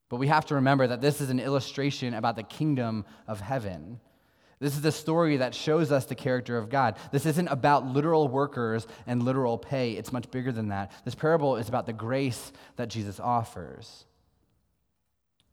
But 0.08 0.22
we 0.22 0.28
have 0.28 0.46
to 0.46 0.56
remember 0.56 0.88
that 0.88 1.02
this 1.02 1.20
is 1.20 1.30
an 1.30 1.42
illustration 1.42 2.14
about 2.14 2.38
the 2.38 2.44
kingdom 2.44 3.04
of 3.28 3.42
heaven. 3.42 4.00
This 4.60 4.78
is 4.78 4.86
a 4.86 4.92
story 4.94 5.36
that 5.36 5.54
shows 5.54 5.92
us 5.92 6.06
the 6.06 6.16
character 6.16 6.58
of 6.58 6.70
God. 6.70 6.96
This 7.12 7.26
isn't 7.26 7.50
about 7.50 7.86
literal 7.86 8.30
workers 8.30 8.88
and 9.06 9.22
literal 9.22 9.58
pay, 9.58 9.98
it's 9.98 10.14
much 10.14 10.32
bigger 10.32 10.54
than 10.54 10.70
that. 10.70 10.94
This 11.04 11.14
parable 11.14 11.58
is 11.58 11.68
about 11.68 11.88
the 11.88 11.92
grace 11.92 12.54
that 12.78 12.88
Jesus 12.88 13.20
offers. 13.20 14.06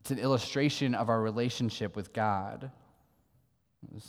It's 0.03 0.13
an 0.13 0.21
illustration 0.21 0.95
of 0.95 1.09
our 1.09 1.21
relationship 1.21 1.97
with 1.97 2.13
God. 2.13 2.71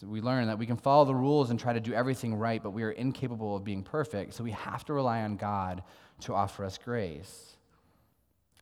We 0.03 0.21
learn 0.21 0.47
that 0.47 0.57
we 0.57 0.65
can 0.65 0.77
follow 0.77 1.05
the 1.05 1.15
rules 1.15 1.49
and 1.49 1.59
try 1.59 1.73
to 1.73 1.79
do 1.79 1.93
everything 1.93 2.35
right, 2.35 2.61
but 2.61 2.71
we 2.71 2.83
are 2.83 2.91
incapable 2.91 3.55
of 3.55 3.63
being 3.63 3.83
perfect. 3.83 4.33
So 4.33 4.43
we 4.43 4.51
have 4.51 4.83
to 4.85 4.93
rely 4.93 5.21
on 5.21 5.37
God 5.37 5.83
to 6.21 6.33
offer 6.33 6.63
us 6.63 6.77
grace. 6.77 7.55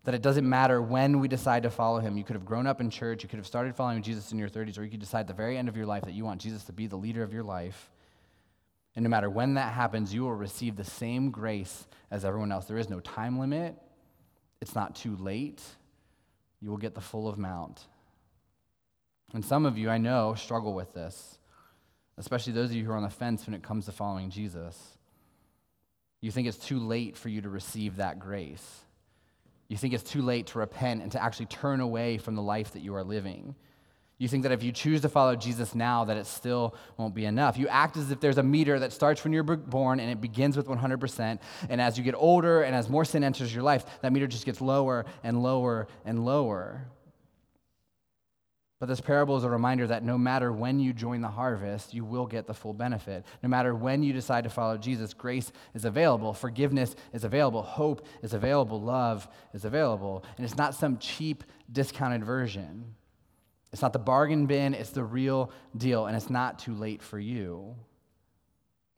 That 0.03 0.13
it 0.13 0.21
doesn't 0.21 0.47
matter 0.47 0.81
when 0.81 1.19
we 1.19 1.27
decide 1.27 1.63
to 1.63 1.69
follow 1.69 1.99
him. 1.99 2.17
You 2.17 2.23
could 2.23 2.35
have 2.35 2.45
grown 2.45 2.67
up 2.67 2.79
in 2.79 2.89
church, 2.89 3.23
you 3.23 3.29
could 3.29 3.39
have 3.39 3.47
started 3.47 3.75
following 3.75 4.03
Jesus 4.03 4.31
in 4.31 4.37
your 4.37 4.49
30s, 4.49 4.77
or 4.77 4.83
you 4.83 4.91
could 4.91 4.99
decide 4.99 5.21
at 5.21 5.27
the 5.27 5.33
very 5.33 5.57
end 5.57 5.67
of 5.67 5.75
your 5.75 5.85
life 5.85 6.03
that 6.03 6.13
you 6.13 6.25
want 6.25 6.41
Jesus 6.41 6.63
to 6.65 6.73
be 6.73 6.87
the 6.87 6.95
leader 6.95 7.23
of 7.23 7.33
your 7.33 7.43
life. 7.43 7.91
And 8.95 9.03
no 9.03 9.09
matter 9.09 9.29
when 9.29 9.55
that 9.55 9.73
happens, 9.73 10.13
you 10.13 10.23
will 10.23 10.33
receive 10.33 10.75
the 10.75 10.83
same 10.83 11.31
grace 11.31 11.87
as 12.11 12.23
everyone 12.23 12.51
else. 12.51 12.65
There 12.65 12.77
is 12.77 12.89
no 12.89 12.99
time 12.99 13.39
limit, 13.39 13.75
it's 14.61 14.75
not 14.75 14.95
too 14.95 15.15
late. 15.17 15.61
You 16.61 16.69
will 16.69 16.77
get 16.77 16.95
the 16.95 17.01
full 17.01 17.27
amount. 17.29 17.85
And 19.35 19.43
some 19.43 19.65
of 19.65 19.77
you, 19.77 19.89
I 19.89 19.97
know, 19.97 20.33
struggle 20.33 20.73
with 20.73 20.93
this, 20.93 21.37
especially 22.17 22.53
those 22.53 22.69
of 22.69 22.75
you 22.77 22.85
who 22.85 22.91
are 22.93 22.95
on 22.97 23.03
the 23.03 23.09
fence 23.09 23.45
when 23.45 23.53
it 23.53 23.61
comes 23.61 23.85
to 23.85 23.91
following 23.91 24.29
Jesus. 24.29 24.97
You 26.21 26.31
think 26.31 26.47
it's 26.47 26.57
too 26.57 26.79
late 26.79 27.17
for 27.17 27.27
you 27.27 27.41
to 27.41 27.49
receive 27.49 27.97
that 27.97 28.17
grace. 28.17 28.85
You 29.67 29.75
think 29.75 29.93
it's 29.93 30.09
too 30.09 30.21
late 30.21 30.47
to 30.47 30.59
repent 30.59 31.03
and 31.03 31.11
to 31.11 31.21
actually 31.21 31.47
turn 31.47 31.81
away 31.81 32.17
from 32.17 32.35
the 32.35 32.41
life 32.41 32.71
that 32.71 32.79
you 32.79 32.95
are 32.95 33.03
living. 33.03 33.55
You 34.19 34.29
think 34.29 34.43
that 34.43 34.53
if 34.53 34.63
you 34.63 34.71
choose 34.71 35.01
to 35.01 35.09
follow 35.09 35.35
Jesus 35.35 35.75
now, 35.75 36.05
that 36.05 36.15
it 36.15 36.27
still 36.27 36.73
won't 36.95 37.13
be 37.13 37.25
enough. 37.25 37.57
You 37.57 37.67
act 37.67 37.97
as 37.97 38.11
if 38.11 38.21
there's 38.21 38.37
a 38.37 38.43
meter 38.43 38.79
that 38.79 38.93
starts 38.93 39.21
when 39.25 39.33
you're 39.33 39.43
born 39.43 39.99
and 39.99 40.09
it 40.09 40.21
begins 40.21 40.55
with 40.55 40.67
100%. 40.67 41.39
And 41.67 41.81
as 41.81 41.97
you 41.97 42.05
get 42.05 42.15
older 42.15 42.61
and 42.61 42.73
as 42.73 42.87
more 42.87 43.03
sin 43.03 43.21
enters 43.21 43.53
your 43.53 43.63
life, 43.63 43.85
that 44.01 44.13
meter 44.13 44.27
just 44.27 44.45
gets 44.45 44.61
lower 44.61 45.05
and 45.23 45.43
lower 45.43 45.89
and 46.05 46.23
lower. 46.23 46.87
But 48.85 48.89
this 48.91 49.01
parable 49.01 49.35
is 49.35 49.43
a 49.43 49.49
reminder 49.49 49.87
that 49.87 50.03
no 50.03 50.15
matter 50.15 50.53
when 50.53 50.79
you 50.79 50.93
join 50.93 51.19
the 51.19 51.27
harvest, 51.27 51.95
you 51.95 52.05
will 52.05 52.27
get 52.27 52.45
the 52.45 52.53
full 52.53 52.71
benefit. 52.71 53.25
No 53.41 53.49
matter 53.49 53.73
when 53.73 54.03
you 54.03 54.13
decide 54.13 54.43
to 54.43 54.49
follow 54.51 54.77
Jesus, 54.77 55.11
grace 55.11 55.51
is 55.73 55.85
available, 55.85 56.33
forgiveness 56.35 56.95
is 57.11 57.23
available, 57.23 57.63
hope 57.63 58.05
is 58.21 58.35
available, 58.35 58.79
love 58.79 59.27
is 59.55 59.65
available. 59.65 60.23
And 60.37 60.45
it's 60.45 60.55
not 60.55 60.75
some 60.75 60.99
cheap, 60.99 61.43
discounted 61.71 62.23
version. 62.23 62.93
It's 63.73 63.81
not 63.81 63.91
the 63.91 63.97
bargain 63.97 64.45
bin, 64.45 64.75
it's 64.75 64.91
the 64.91 65.03
real 65.03 65.49
deal, 65.75 66.05
and 66.05 66.15
it's 66.15 66.29
not 66.29 66.59
too 66.59 66.75
late 66.75 67.01
for 67.01 67.17
you. 67.17 67.75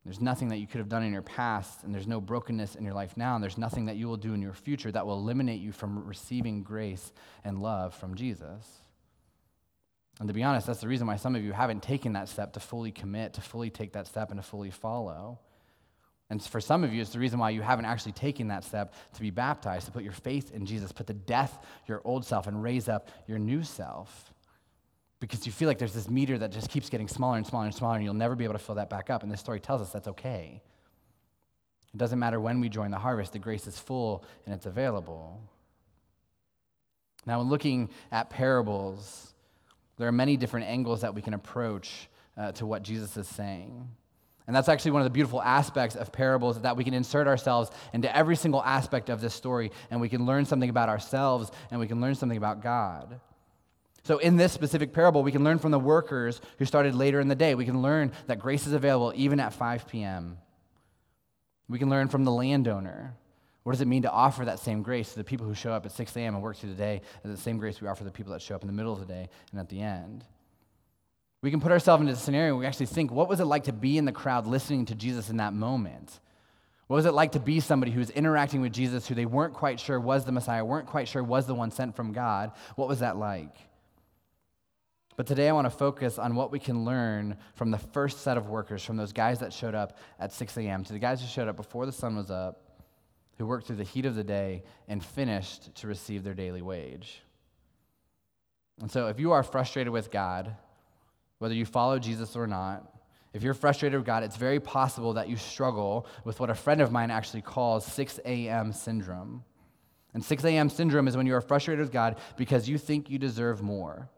There's 0.04 0.20
nothing 0.20 0.48
that 0.48 0.58
you 0.58 0.66
could 0.66 0.80
have 0.80 0.90
done 0.90 1.02
in 1.02 1.14
your 1.14 1.22
past, 1.22 1.82
and 1.84 1.94
there's 1.94 2.06
no 2.06 2.20
brokenness 2.20 2.74
in 2.74 2.84
your 2.84 2.92
life 2.92 3.16
now, 3.16 3.36
and 3.36 3.42
there's 3.42 3.56
nothing 3.56 3.86
that 3.86 3.96
you 3.96 4.06
will 4.06 4.18
do 4.18 4.34
in 4.34 4.42
your 4.42 4.52
future 4.52 4.92
that 4.92 5.06
will 5.06 5.16
eliminate 5.16 5.62
you 5.62 5.72
from 5.72 6.06
receiving 6.06 6.62
grace 6.62 7.10
and 7.42 7.62
love 7.62 7.94
from 7.94 8.16
Jesus. 8.16 8.82
And 10.18 10.28
to 10.28 10.34
be 10.34 10.42
honest, 10.42 10.66
that's 10.66 10.80
the 10.80 10.88
reason 10.88 11.06
why 11.06 11.16
some 11.16 11.36
of 11.36 11.44
you 11.44 11.52
haven't 11.52 11.82
taken 11.82 12.14
that 12.14 12.28
step 12.28 12.52
to 12.54 12.60
fully 12.60 12.90
commit, 12.90 13.34
to 13.34 13.40
fully 13.40 13.70
take 13.70 13.92
that 13.92 14.06
step, 14.06 14.30
and 14.30 14.38
to 14.38 14.46
fully 14.46 14.70
follow. 14.70 15.38
And 16.30 16.42
for 16.42 16.60
some 16.60 16.84
of 16.84 16.92
you, 16.92 17.00
it's 17.00 17.12
the 17.12 17.18
reason 17.18 17.38
why 17.38 17.50
you 17.50 17.62
haven't 17.62 17.84
actually 17.86 18.12
taken 18.12 18.48
that 18.48 18.64
step 18.64 18.94
to 19.14 19.20
be 19.20 19.30
baptized, 19.30 19.86
to 19.86 19.92
put 19.92 20.02
your 20.02 20.12
faith 20.12 20.52
in 20.52 20.66
Jesus, 20.66 20.92
put 20.92 21.06
to 21.06 21.14
death 21.14 21.64
your 21.86 22.02
old 22.04 22.24
self, 22.24 22.46
and 22.46 22.62
raise 22.62 22.88
up 22.88 23.08
your 23.26 23.38
new 23.38 23.62
self 23.62 24.32
because 25.20 25.46
you 25.46 25.52
feel 25.52 25.68
like 25.68 25.78
there's 25.78 25.94
this 25.94 26.08
meter 26.08 26.38
that 26.38 26.52
just 26.52 26.70
keeps 26.70 26.88
getting 26.88 27.08
smaller 27.08 27.36
and 27.36 27.46
smaller 27.46 27.64
and 27.64 27.74
smaller, 27.74 27.96
and 27.96 28.04
you'll 28.04 28.14
never 28.14 28.36
be 28.36 28.44
able 28.44 28.54
to 28.54 28.58
fill 28.58 28.76
that 28.76 28.88
back 28.88 29.10
up. 29.10 29.22
And 29.22 29.32
this 29.32 29.40
story 29.40 29.60
tells 29.60 29.82
us 29.82 29.90
that's 29.90 30.08
okay. 30.08 30.62
It 31.92 31.96
doesn't 31.96 32.18
matter 32.18 32.40
when 32.40 32.60
we 32.60 32.68
join 32.68 32.90
the 32.90 32.98
harvest, 32.98 33.32
the 33.32 33.38
grace 33.38 33.66
is 33.66 33.78
full 33.78 34.24
and 34.44 34.54
it's 34.54 34.66
available. 34.66 35.42
Now, 37.26 37.40
in 37.40 37.48
looking 37.48 37.90
at 38.12 38.30
parables, 38.30 39.34
there 39.98 40.08
are 40.08 40.12
many 40.12 40.36
different 40.36 40.66
angles 40.66 41.02
that 41.02 41.14
we 41.14 41.22
can 41.22 41.34
approach 41.34 42.08
uh, 42.36 42.52
to 42.52 42.66
what 42.66 42.82
Jesus 42.82 43.16
is 43.16 43.26
saying. 43.26 43.88
And 44.46 44.56
that's 44.56 44.70
actually 44.70 44.92
one 44.92 45.02
of 45.02 45.04
the 45.04 45.10
beautiful 45.10 45.42
aspects 45.42 45.94
of 45.94 46.10
parables 46.10 46.58
that 46.62 46.76
we 46.76 46.82
can 46.82 46.94
insert 46.94 47.26
ourselves 47.26 47.70
into 47.92 48.14
every 48.16 48.34
single 48.34 48.62
aspect 48.62 49.10
of 49.10 49.20
this 49.20 49.34
story 49.34 49.70
and 49.90 50.00
we 50.00 50.08
can 50.08 50.24
learn 50.24 50.46
something 50.46 50.70
about 50.70 50.88
ourselves 50.88 51.50
and 51.70 51.78
we 51.78 51.86
can 51.86 52.00
learn 52.00 52.14
something 52.14 52.38
about 52.38 52.62
God. 52.62 53.20
So, 54.04 54.16
in 54.16 54.38
this 54.38 54.52
specific 54.52 54.94
parable, 54.94 55.22
we 55.22 55.32
can 55.32 55.44
learn 55.44 55.58
from 55.58 55.70
the 55.70 55.78
workers 55.78 56.40
who 56.58 56.64
started 56.64 56.94
later 56.94 57.20
in 57.20 57.28
the 57.28 57.34
day. 57.34 57.54
We 57.54 57.66
can 57.66 57.82
learn 57.82 58.12
that 58.26 58.38
grace 58.38 58.66
is 58.66 58.72
available 58.72 59.12
even 59.14 59.38
at 59.38 59.52
5 59.52 59.86
p.m. 59.86 60.38
We 61.68 61.78
can 61.78 61.90
learn 61.90 62.08
from 62.08 62.24
the 62.24 62.32
landowner. 62.32 63.14
What 63.68 63.74
does 63.74 63.82
it 63.82 63.86
mean 63.86 64.00
to 64.04 64.10
offer 64.10 64.46
that 64.46 64.60
same 64.60 64.80
grace 64.80 65.10
to 65.10 65.16
the 65.16 65.24
people 65.24 65.46
who 65.46 65.52
show 65.52 65.74
up 65.74 65.84
at 65.84 65.92
6 65.92 66.16
a.m. 66.16 66.34
and 66.34 66.42
work 66.42 66.56
through 66.56 66.70
the 66.70 66.74
day, 66.74 67.02
and 67.22 67.30
the 67.30 67.36
same 67.36 67.58
grace 67.58 67.82
we 67.82 67.86
offer 67.86 68.02
the 68.02 68.10
people 68.10 68.32
that 68.32 68.40
show 68.40 68.54
up 68.54 68.62
in 68.62 68.66
the 68.66 68.72
middle 68.72 68.94
of 68.94 68.98
the 68.98 69.04
day 69.04 69.28
and 69.50 69.60
at 69.60 69.68
the 69.68 69.82
end? 69.82 70.24
We 71.42 71.50
can 71.50 71.60
put 71.60 71.70
ourselves 71.70 72.00
into 72.00 72.14
the 72.14 72.18
scenario 72.18 72.54
where 72.54 72.60
we 72.60 72.66
actually 72.66 72.86
think, 72.86 73.10
what 73.10 73.28
was 73.28 73.40
it 73.40 73.44
like 73.44 73.64
to 73.64 73.74
be 73.74 73.98
in 73.98 74.06
the 74.06 74.12
crowd 74.12 74.46
listening 74.46 74.86
to 74.86 74.94
Jesus 74.94 75.28
in 75.28 75.36
that 75.36 75.52
moment? 75.52 76.18
What 76.86 76.96
was 76.96 77.04
it 77.04 77.12
like 77.12 77.32
to 77.32 77.40
be 77.40 77.60
somebody 77.60 77.92
who 77.92 77.98
was 77.98 78.08
interacting 78.08 78.62
with 78.62 78.72
Jesus 78.72 79.06
who 79.06 79.14
they 79.14 79.26
weren't 79.26 79.52
quite 79.52 79.78
sure 79.78 80.00
was 80.00 80.24
the 80.24 80.32
Messiah, 80.32 80.64
weren't 80.64 80.86
quite 80.86 81.06
sure 81.06 81.22
was 81.22 81.46
the 81.46 81.54
one 81.54 81.70
sent 81.70 81.94
from 81.94 82.14
God? 82.14 82.52
What 82.76 82.88
was 82.88 83.00
that 83.00 83.18
like? 83.18 83.54
But 85.16 85.26
today 85.26 85.46
I 85.46 85.52
want 85.52 85.66
to 85.66 85.76
focus 85.76 86.18
on 86.18 86.34
what 86.34 86.50
we 86.50 86.58
can 86.58 86.86
learn 86.86 87.36
from 87.54 87.70
the 87.70 87.76
first 87.76 88.22
set 88.22 88.38
of 88.38 88.48
workers, 88.48 88.82
from 88.82 88.96
those 88.96 89.12
guys 89.12 89.40
that 89.40 89.52
showed 89.52 89.74
up 89.74 89.98
at 90.18 90.32
6 90.32 90.56
a.m., 90.56 90.84
to 90.84 90.94
the 90.94 90.98
guys 90.98 91.20
who 91.20 91.26
showed 91.26 91.48
up 91.48 91.56
before 91.56 91.84
the 91.84 91.92
sun 91.92 92.16
was 92.16 92.30
up, 92.30 92.64
who 93.38 93.46
worked 93.46 93.66
through 93.66 93.76
the 93.76 93.84
heat 93.84 94.04
of 94.04 94.14
the 94.14 94.24
day 94.24 94.62
and 94.88 95.02
finished 95.02 95.74
to 95.76 95.86
receive 95.86 96.24
their 96.24 96.34
daily 96.34 96.60
wage. 96.60 97.22
And 98.80 98.90
so 98.90 99.06
if 99.06 99.18
you 99.18 99.32
are 99.32 99.42
frustrated 99.42 99.92
with 99.92 100.10
God, 100.10 100.54
whether 101.38 101.54
you 101.54 101.64
follow 101.64 101.98
Jesus 101.98 102.36
or 102.36 102.46
not, 102.46 102.92
if 103.32 103.42
you're 103.42 103.54
frustrated 103.54 103.98
with 103.98 104.06
God, 104.06 104.22
it's 104.22 104.36
very 104.36 104.58
possible 104.58 105.14
that 105.14 105.28
you 105.28 105.36
struggle 105.36 106.06
with 106.24 106.40
what 106.40 106.50
a 106.50 106.54
friend 106.54 106.80
of 106.80 106.90
mine 106.90 107.10
actually 107.10 107.42
calls 107.42 107.84
6 107.86 108.20
a.m. 108.24 108.72
syndrome. 108.72 109.44
And 110.14 110.24
6 110.24 110.44
a.m. 110.44 110.70
syndrome 110.70 111.06
is 111.06 111.16
when 111.16 111.26
you 111.26 111.34
are 111.34 111.40
frustrated 111.40 111.80
with 111.80 111.92
God 111.92 112.16
because 112.36 112.68
you 112.68 112.78
think 112.78 113.10
you 113.10 113.18
deserve 113.18 113.62
more. 113.62 114.08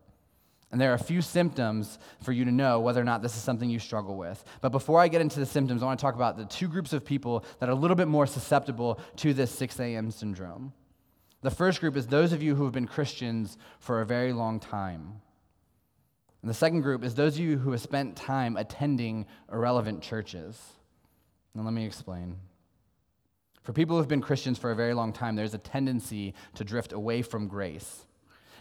And 0.72 0.80
there 0.80 0.92
are 0.92 0.94
a 0.94 0.98
few 0.98 1.20
symptoms 1.20 1.98
for 2.22 2.32
you 2.32 2.44
to 2.44 2.52
know 2.52 2.78
whether 2.78 3.00
or 3.00 3.04
not 3.04 3.22
this 3.22 3.36
is 3.36 3.42
something 3.42 3.68
you 3.68 3.80
struggle 3.80 4.16
with. 4.16 4.44
But 4.60 4.70
before 4.70 5.00
I 5.00 5.08
get 5.08 5.20
into 5.20 5.40
the 5.40 5.46
symptoms, 5.46 5.82
I 5.82 5.86
want 5.86 5.98
to 5.98 6.02
talk 6.02 6.14
about 6.14 6.36
the 6.36 6.44
two 6.44 6.68
groups 6.68 6.92
of 6.92 7.04
people 7.04 7.44
that 7.58 7.68
are 7.68 7.72
a 7.72 7.76
little 7.76 7.96
bit 7.96 8.06
more 8.06 8.26
susceptible 8.26 9.00
to 9.16 9.34
this 9.34 9.50
6 9.50 9.80
a.m. 9.80 10.10
syndrome. 10.12 10.72
The 11.42 11.50
first 11.50 11.80
group 11.80 11.96
is 11.96 12.06
those 12.06 12.32
of 12.32 12.42
you 12.42 12.54
who 12.54 12.64
have 12.64 12.72
been 12.72 12.86
Christians 12.86 13.56
for 13.80 14.00
a 14.00 14.06
very 14.06 14.32
long 14.32 14.60
time. 14.60 15.20
And 16.42 16.48
the 16.48 16.54
second 16.54 16.82
group 16.82 17.02
is 17.02 17.14
those 17.14 17.34
of 17.34 17.40
you 17.40 17.58
who 17.58 17.72
have 17.72 17.80
spent 17.80 18.16
time 18.16 18.56
attending 18.56 19.26
irrelevant 19.52 20.02
churches. 20.02 20.58
And 21.54 21.64
let 21.64 21.74
me 21.74 21.84
explain. 21.84 22.36
For 23.62 23.72
people 23.72 23.96
who 23.96 24.00
have 24.00 24.08
been 24.08 24.22
Christians 24.22 24.58
for 24.58 24.70
a 24.70 24.76
very 24.76 24.94
long 24.94 25.12
time, 25.12 25.34
there's 25.34 25.54
a 25.54 25.58
tendency 25.58 26.34
to 26.54 26.64
drift 26.64 26.92
away 26.92 27.22
from 27.22 27.48
grace. 27.48 28.06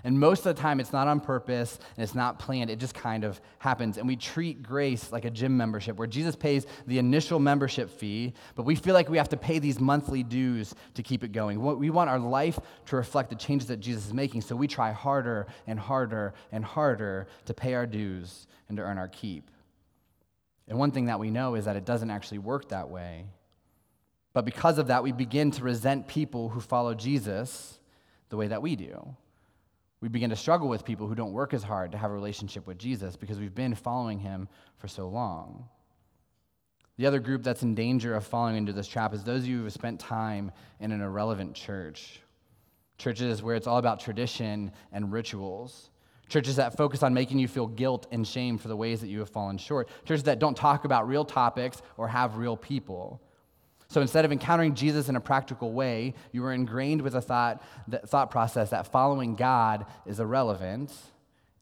And 0.04 0.20
most 0.20 0.46
of 0.46 0.56
the 0.56 0.62
time, 0.62 0.80
it's 0.80 0.94
not 0.94 1.08
on 1.08 1.20
purpose 1.20 1.78
and 1.98 2.04
it's 2.04 2.16
not 2.16 2.40
planned. 2.40 2.70
It 2.70 2.80
just 2.80 2.94
kind 2.94 3.24
of 3.24 3.42
happens. 3.58 3.98
And 3.98 4.08
we 4.08 4.16
treat 4.16 4.64
grace 4.64 5.12
like 5.12 5.26
a 5.26 5.30
gym 5.30 5.58
membership 5.58 5.98
where 5.98 6.08
Jesus 6.08 6.36
pays 6.36 6.66
the 6.88 7.00
initial 7.00 7.40
membership 7.40 7.90
fee, 7.90 8.34
but 8.56 8.64
we 8.64 8.76
feel 8.76 8.94
like 8.94 9.10
we 9.10 9.18
have 9.18 9.30
to 9.30 9.38
pay 9.38 9.60
these 9.60 9.80
monthly 9.80 10.24
dues 10.24 10.74
to 10.94 11.04
keep 11.04 11.24
it 11.24 11.32
going. 11.32 11.62
We 11.62 11.90
want 11.90 12.10
our 12.10 12.20
life 12.20 12.60
to 12.86 12.96
reflect 12.96 13.30
the 13.30 13.36
changes 13.36 13.68
that 13.68 13.82
Jesus 13.82 14.08
is 14.08 14.14
making, 14.14 14.42
so 14.42 14.56
we 14.56 14.68
try 14.68 14.92
harder 14.92 15.48
and 15.68 15.80
harder 15.80 16.34
and 16.52 16.64
harder 16.64 17.28
to 17.46 17.54
pay 17.54 17.74
our 17.74 17.86
dues 17.86 18.48
and 18.70 18.78
to 18.78 18.84
earn 18.84 18.98
our 18.98 19.10
keep. 19.10 19.52
And 20.68 20.78
one 20.78 20.92
thing 20.92 21.08
that 21.08 21.20
we 21.20 21.32
know 21.32 21.56
is 21.56 21.66
that 21.66 21.76
it 21.76 21.84
doesn't 21.84 22.12
actually 22.12 22.38
work 22.38 22.70
that 22.70 22.90
way. 22.90 23.26
But 24.32 24.46
because 24.46 24.78
of 24.78 24.88
that, 24.88 25.02
we 25.02 25.12
begin 25.12 25.50
to 25.52 25.64
resent 25.64 26.08
people 26.08 26.50
who 26.50 26.62
follow 26.62 26.94
Jesus 26.94 27.80
the 28.30 28.38
way 28.38 28.48
that 28.48 28.62
we 28.62 28.76
do. 28.76 29.16
We 30.02 30.08
begin 30.08 30.30
to 30.30 30.36
struggle 30.36 30.70
with 30.70 30.86
people 30.86 31.08
who 31.08 31.16
don't 31.16 31.34
work 31.34 31.54
as 31.54 31.64
hard 31.64 31.92
to 31.92 31.98
have 31.98 32.12
a 32.12 32.14
relationship 32.14 32.66
with 32.66 32.78
Jesus 32.78 33.16
because 33.16 33.40
we've 33.40 33.56
been 33.56 33.76
following 33.76 34.20
him 34.20 34.48
for 34.78 34.88
so 34.88 35.10
long. 35.10 35.68
The 36.98 37.06
other 37.06 37.20
group 37.20 37.44
that's 37.44 37.64
in 37.64 37.76
danger 37.76 38.16
of 38.16 38.26
falling 38.26 38.56
into 38.56 38.74
this 38.74 38.88
trap 38.88 39.14
is 39.14 39.24
those 39.24 39.42
of 39.42 39.48
you 39.48 39.58
who 39.60 39.64
have 39.66 39.74
spent 39.74 40.00
time 40.00 40.52
in 40.80 40.92
an 40.92 41.02
irrelevant 41.02 41.54
church. 41.54 42.22
Churches 42.98 43.42
where 43.42 43.56
it's 43.56 43.68
all 43.68 43.78
about 43.78 44.00
tradition 44.00 44.72
and 44.92 45.12
rituals. 45.12 45.90
Churches 46.30 46.58
that 46.58 46.78
focus 46.78 47.02
on 47.02 47.14
making 47.14 47.40
you 47.40 47.48
feel 47.48 47.68
guilt 47.68 48.08
and 48.12 48.28
shame 48.28 48.58
for 48.58 48.68
the 48.68 48.76
ways 48.76 49.02
that 49.02 49.08
you 49.08 49.20
have 49.20 49.30
fallen 49.30 49.58
short. 49.58 49.90
Churches 50.06 50.24
that 50.24 50.40
don't 50.40 50.56
talk 50.56 50.86
about 50.86 51.08
real 51.08 51.26
topics 51.26 51.82
or 51.98 52.08
have 52.08 52.38
real 52.38 52.56
people. 52.56 53.22
So 53.90 54.02
instead 54.02 54.24
of 54.24 54.32
encountering 54.32 54.76
Jesus 54.76 55.10
in 55.10 55.16
a 55.16 55.20
practical 55.20 55.74
way, 55.74 56.14
you 56.32 56.44
were 56.44 56.54
ingrained 56.54 57.02
with 57.02 57.16
a 57.16 57.22
thought, 57.22 57.64
thought 58.06 58.30
process 58.30 58.70
that 58.70 58.92
following 58.92 59.36
God 59.36 59.88
is 60.06 60.20
irrelevant 60.20 60.94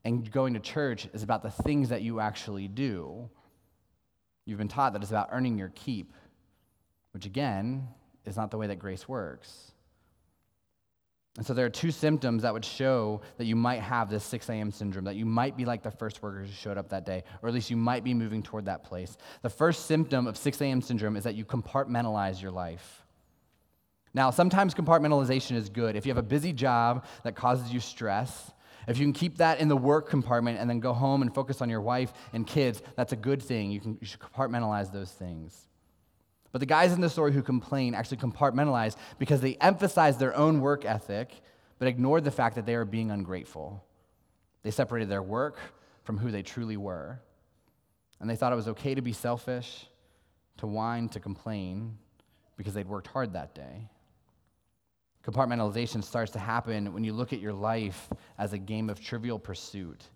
and 0.04 0.30
going 0.30 0.54
to 0.54 0.60
church 0.60 1.08
is 1.14 1.24
about 1.24 1.42
the 1.42 1.50
things 1.50 1.90
that 1.90 2.02
you 2.02 2.20
actually 2.20 2.68
do. 2.68 3.30
You've 4.46 4.58
been 4.58 4.68
taught 4.68 4.94
that 4.94 5.02
it's 5.02 5.12
about 5.12 5.30
earning 5.32 5.58
your 5.58 5.72
keep, 5.74 6.14
which 7.12 7.26
again 7.26 7.88
is 8.26 8.36
not 8.36 8.52
the 8.52 8.58
way 8.58 8.68
that 8.68 8.80
grace 8.80 9.08
works. 9.08 9.72
And 11.38 11.46
so 11.46 11.54
there 11.54 11.68
are 11.68 11.70
two 11.70 11.92
symptoms 11.92 12.42
that 12.42 12.52
would 12.52 12.66
show 12.66 13.22
that 13.38 13.46
you 13.46 13.56
might 13.56 13.82
have 13.82 14.10
this 14.10 14.24
6 14.24 14.50
a.m. 14.50 14.72
syndrome, 14.72 15.06
that 15.06 15.16
you 15.16 15.26
might 15.26 15.56
be 15.56 15.66
like 15.66 15.84
the 15.84 15.92
first 15.92 16.24
workers 16.24 16.50
who 16.50 16.56
showed 16.56 16.80
up 16.80 16.90
that 16.90 17.06
day, 17.06 17.24
or 17.42 17.48
at 17.48 17.54
least 17.54 17.70
you 17.70 17.78
might 17.78 18.04
be 18.04 18.16
moving 18.16 18.42
toward 18.42 18.66
that 18.66 18.84
place. 18.84 19.18
The 19.44 19.50
first 19.50 19.86
symptom 19.86 20.26
of 20.26 20.36
6 20.36 20.62
a.m. 20.62 20.82
syndrome 20.82 21.16
is 21.16 21.24
that 21.26 21.36
you 21.36 21.46
compartmentalize 21.46 22.42
your 22.42 22.50
life. 22.50 23.04
Now, 24.16 24.32
sometimes 24.32 24.74
compartmentalization 24.74 25.56
is 25.56 25.70
good. 25.70 25.96
If 25.96 26.08
you 26.08 26.10
have 26.10 26.18
a 26.18 26.28
busy 26.28 26.52
job 26.54 27.06
that 27.24 27.36
causes 27.36 27.72
you 27.72 27.80
stress, 27.80 28.52
if 28.88 28.98
you 28.98 29.06
can 29.06 29.14
keep 29.14 29.38
that 29.38 29.60
in 29.60 29.68
the 29.68 29.78
work 29.78 30.10
compartment 30.10 30.60
and 30.60 30.68
then 30.68 30.80
go 30.80 30.92
home 30.92 31.22
and 31.22 31.34
focus 31.36 31.62
on 31.62 31.70
your 31.70 31.82
wife 31.82 32.14
and 32.34 32.48
kids, 32.48 32.82
that's 32.96 33.14
a 33.14 33.18
good 33.18 33.44
thing. 33.44 33.70
You, 33.70 33.80
can, 33.80 33.98
you 34.02 34.08
should 34.08 34.22
compartmentalize 34.22 34.92
those 34.92 35.12
things. 35.12 35.68
But 36.52 36.60
the 36.60 36.66
guys 36.66 36.94
in 36.94 37.02
the 37.02 37.10
story 37.10 37.34
who 37.34 37.42
complain 37.42 37.94
actually 37.94 38.18
compartmentalize 38.18 38.96
because 39.20 39.42
they 39.42 39.56
emphasize 39.56 40.18
their 40.18 40.36
own 40.36 40.62
work 40.62 40.86
ethic, 40.86 41.32
but 41.80 41.88
ignored 41.88 42.24
the 42.24 42.32
fact 42.32 42.56
that 42.56 42.66
they 42.66 42.76
are 42.76 42.86
being 42.86 43.12
ungrateful. 43.12 43.84
They 44.64 44.72
separated 44.72 45.10
their 45.10 45.22
work 45.22 45.58
from 46.04 46.18
who 46.18 46.32
they 46.32 46.42
truly 46.42 46.78
were. 46.78 47.20
And 48.20 48.30
they 48.30 48.36
thought 48.36 48.54
it 48.54 48.56
was 48.56 48.70
okay 48.70 48.96
to 48.96 49.02
be 49.02 49.14
selfish, 49.14 49.86
to 50.58 50.68
whine, 50.68 51.10
to 51.10 51.20
complain, 51.20 51.98
because 52.56 52.74
they'd 52.74 52.88
worked 52.88 53.08
hard 53.08 53.34
that 53.34 53.54
day. 53.54 53.90
Compartmentalization 55.24 56.04
starts 56.04 56.32
to 56.32 56.40
happen 56.40 56.94
when 56.94 57.04
you 57.04 57.14
look 57.14 57.34
at 57.34 57.40
your 57.40 57.54
life 57.54 58.10
as 58.38 58.54
a 58.54 58.58
game 58.58 58.90
of 58.90 59.00
trivial 59.00 59.38
pursuit 59.38 60.08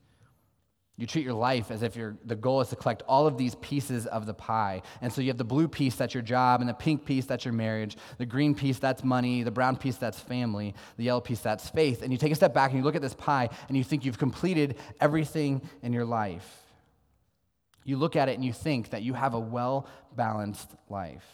You 1.01 1.07
treat 1.07 1.25
your 1.25 1.33
life 1.33 1.71
as 1.71 1.81
if 1.81 1.95
the 1.95 2.35
goal 2.35 2.61
is 2.61 2.67
to 2.67 2.75
collect 2.75 3.01
all 3.07 3.25
of 3.25 3.35
these 3.35 3.55
pieces 3.55 4.05
of 4.05 4.27
the 4.27 4.35
pie. 4.35 4.83
And 5.01 5.11
so 5.11 5.19
you 5.19 5.29
have 5.29 5.37
the 5.39 5.43
blue 5.43 5.67
piece, 5.67 5.95
that's 5.95 6.13
your 6.13 6.21
job, 6.21 6.61
and 6.61 6.69
the 6.69 6.75
pink 6.75 7.05
piece, 7.05 7.25
that's 7.25 7.43
your 7.43 7.55
marriage. 7.55 7.97
The 8.19 8.25
green 8.27 8.53
piece, 8.53 8.77
that's 8.77 9.03
money. 9.03 9.41
The 9.41 9.49
brown 9.49 9.77
piece, 9.77 9.95
that's 9.95 10.19
family. 10.19 10.75
The 10.97 11.05
yellow 11.05 11.19
piece, 11.19 11.39
that's 11.39 11.67
faith. 11.71 12.03
And 12.03 12.11
you 12.11 12.19
take 12.19 12.31
a 12.31 12.35
step 12.35 12.53
back 12.53 12.69
and 12.69 12.77
you 12.77 12.83
look 12.83 12.95
at 12.95 13.01
this 13.01 13.15
pie 13.15 13.49
and 13.67 13.75
you 13.75 13.83
think 13.83 14.05
you've 14.05 14.19
completed 14.19 14.77
everything 14.99 15.67
in 15.81 15.91
your 15.91 16.05
life. 16.05 16.67
You 17.83 17.97
look 17.97 18.15
at 18.15 18.29
it 18.29 18.35
and 18.35 18.45
you 18.45 18.53
think 18.53 18.91
that 18.91 19.01
you 19.01 19.15
have 19.15 19.33
a 19.33 19.39
well 19.39 19.87
balanced 20.15 20.69
life. 20.87 21.25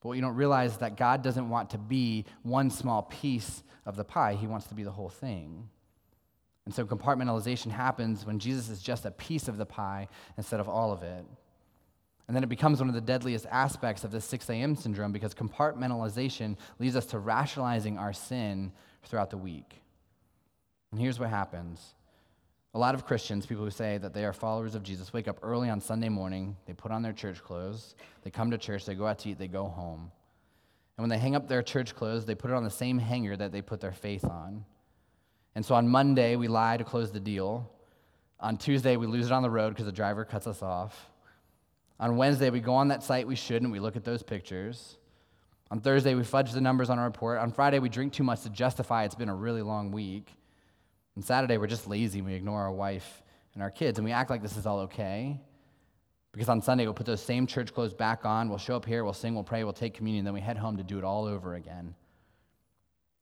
But 0.00 0.08
what 0.08 0.14
you 0.14 0.20
don't 0.20 0.34
realize 0.34 0.72
is 0.72 0.78
that 0.78 0.96
God 0.96 1.22
doesn't 1.22 1.48
want 1.48 1.70
to 1.70 1.78
be 1.78 2.24
one 2.42 2.70
small 2.70 3.02
piece 3.02 3.62
of 3.86 3.94
the 3.94 4.04
pie, 4.04 4.34
He 4.34 4.48
wants 4.48 4.66
to 4.66 4.74
be 4.74 4.82
the 4.82 4.90
whole 4.90 5.10
thing. 5.10 5.68
And 6.68 6.74
so 6.74 6.84
compartmentalization 6.84 7.70
happens 7.70 8.26
when 8.26 8.38
Jesus 8.38 8.68
is 8.68 8.82
just 8.82 9.06
a 9.06 9.10
piece 9.10 9.48
of 9.48 9.56
the 9.56 9.64
pie 9.64 10.06
instead 10.36 10.60
of 10.60 10.68
all 10.68 10.92
of 10.92 11.02
it. 11.02 11.24
And 12.26 12.36
then 12.36 12.42
it 12.42 12.50
becomes 12.50 12.78
one 12.78 12.90
of 12.90 12.94
the 12.94 13.00
deadliest 13.00 13.46
aspects 13.46 14.04
of 14.04 14.10
the 14.10 14.20
6 14.20 14.50
a.m. 14.50 14.76
syndrome 14.76 15.10
because 15.10 15.34
compartmentalization 15.34 16.58
leads 16.78 16.94
us 16.94 17.06
to 17.06 17.20
rationalizing 17.20 17.96
our 17.96 18.12
sin 18.12 18.70
throughout 19.04 19.30
the 19.30 19.38
week. 19.38 19.80
And 20.92 21.00
here's 21.00 21.18
what 21.18 21.30
happens 21.30 21.94
a 22.74 22.78
lot 22.78 22.94
of 22.94 23.06
Christians, 23.06 23.46
people 23.46 23.64
who 23.64 23.70
say 23.70 23.96
that 23.96 24.12
they 24.12 24.26
are 24.26 24.34
followers 24.34 24.74
of 24.74 24.82
Jesus, 24.82 25.10
wake 25.10 25.26
up 25.26 25.38
early 25.42 25.70
on 25.70 25.80
Sunday 25.80 26.10
morning, 26.10 26.54
they 26.66 26.74
put 26.74 26.92
on 26.92 27.00
their 27.00 27.14
church 27.14 27.42
clothes, 27.42 27.94
they 28.24 28.30
come 28.30 28.50
to 28.50 28.58
church, 28.58 28.84
they 28.84 28.94
go 28.94 29.06
out 29.06 29.20
to 29.20 29.30
eat, 29.30 29.38
they 29.38 29.48
go 29.48 29.64
home. 29.64 30.12
And 30.98 31.02
when 31.02 31.08
they 31.08 31.16
hang 31.16 31.34
up 31.34 31.48
their 31.48 31.62
church 31.62 31.94
clothes, 31.94 32.26
they 32.26 32.34
put 32.34 32.50
it 32.50 32.54
on 32.54 32.64
the 32.64 32.70
same 32.70 32.98
hanger 32.98 33.38
that 33.38 33.52
they 33.52 33.62
put 33.62 33.80
their 33.80 33.92
faith 33.92 34.26
on. 34.26 34.66
And 35.54 35.64
so 35.64 35.74
on 35.74 35.88
Monday, 35.88 36.36
we 36.36 36.48
lie 36.48 36.76
to 36.76 36.84
close 36.84 37.10
the 37.10 37.20
deal. 37.20 37.70
On 38.40 38.56
Tuesday, 38.56 38.96
we 38.96 39.06
lose 39.06 39.26
it 39.26 39.32
on 39.32 39.42
the 39.42 39.50
road 39.50 39.70
because 39.70 39.86
the 39.86 39.92
driver 39.92 40.24
cuts 40.24 40.46
us 40.46 40.62
off. 40.62 41.10
On 42.00 42.16
Wednesday, 42.16 42.50
we 42.50 42.60
go 42.60 42.74
on 42.74 42.88
that 42.88 43.02
site 43.02 43.26
we 43.26 43.34
shouldn't. 43.34 43.72
We 43.72 43.80
look 43.80 43.96
at 43.96 44.04
those 44.04 44.22
pictures. 44.22 44.96
On 45.70 45.80
Thursday, 45.80 46.14
we 46.14 46.22
fudge 46.22 46.52
the 46.52 46.60
numbers 46.60 46.90
on 46.90 46.98
our 46.98 47.04
report. 47.04 47.38
On 47.38 47.50
Friday, 47.50 47.78
we 47.78 47.88
drink 47.88 48.12
too 48.12 48.22
much 48.22 48.42
to 48.42 48.50
justify 48.50 49.04
it's 49.04 49.14
been 49.14 49.28
a 49.28 49.34
really 49.34 49.62
long 49.62 49.90
week. 49.90 50.32
And 51.16 51.24
Saturday, 51.24 51.58
we're 51.58 51.66
just 51.66 51.88
lazy. 51.88 52.20
and 52.20 52.28
We 52.28 52.34
ignore 52.34 52.62
our 52.62 52.72
wife 52.72 53.22
and 53.54 53.62
our 53.62 53.70
kids, 53.70 53.98
and 53.98 54.04
we 54.04 54.12
act 54.12 54.30
like 54.30 54.40
this 54.40 54.56
is 54.56 54.66
all 54.66 54.80
okay. 54.80 55.40
Because 56.32 56.48
on 56.48 56.62
Sunday, 56.62 56.84
we'll 56.84 56.94
put 56.94 57.06
those 57.06 57.22
same 57.22 57.46
church 57.46 57.74
clothes 57.74 57.92
back 57.92 58.24
on. 58.24 58.48
We'll 58.48 58.58
show 58.58 58.76
up 58.76 58.84
here, 58.84 59.02
we'll 59.02 59.12
sing, 59.12 59.34
we'll 59.34 59.42
pray, 59.42 59.64
we'll 59.64 59.72
take 59.72 59.94
communion, 59.94 60.24
then 60.24 60.34
we 60.34 60.40
head 60.40 60.56
home 60.56 60.76
to 60.76 60.84
do 60.84 60.96
it 60.98 61.04
all 61.04 61.24
over 61.24 61.54
again. 61.54 61.94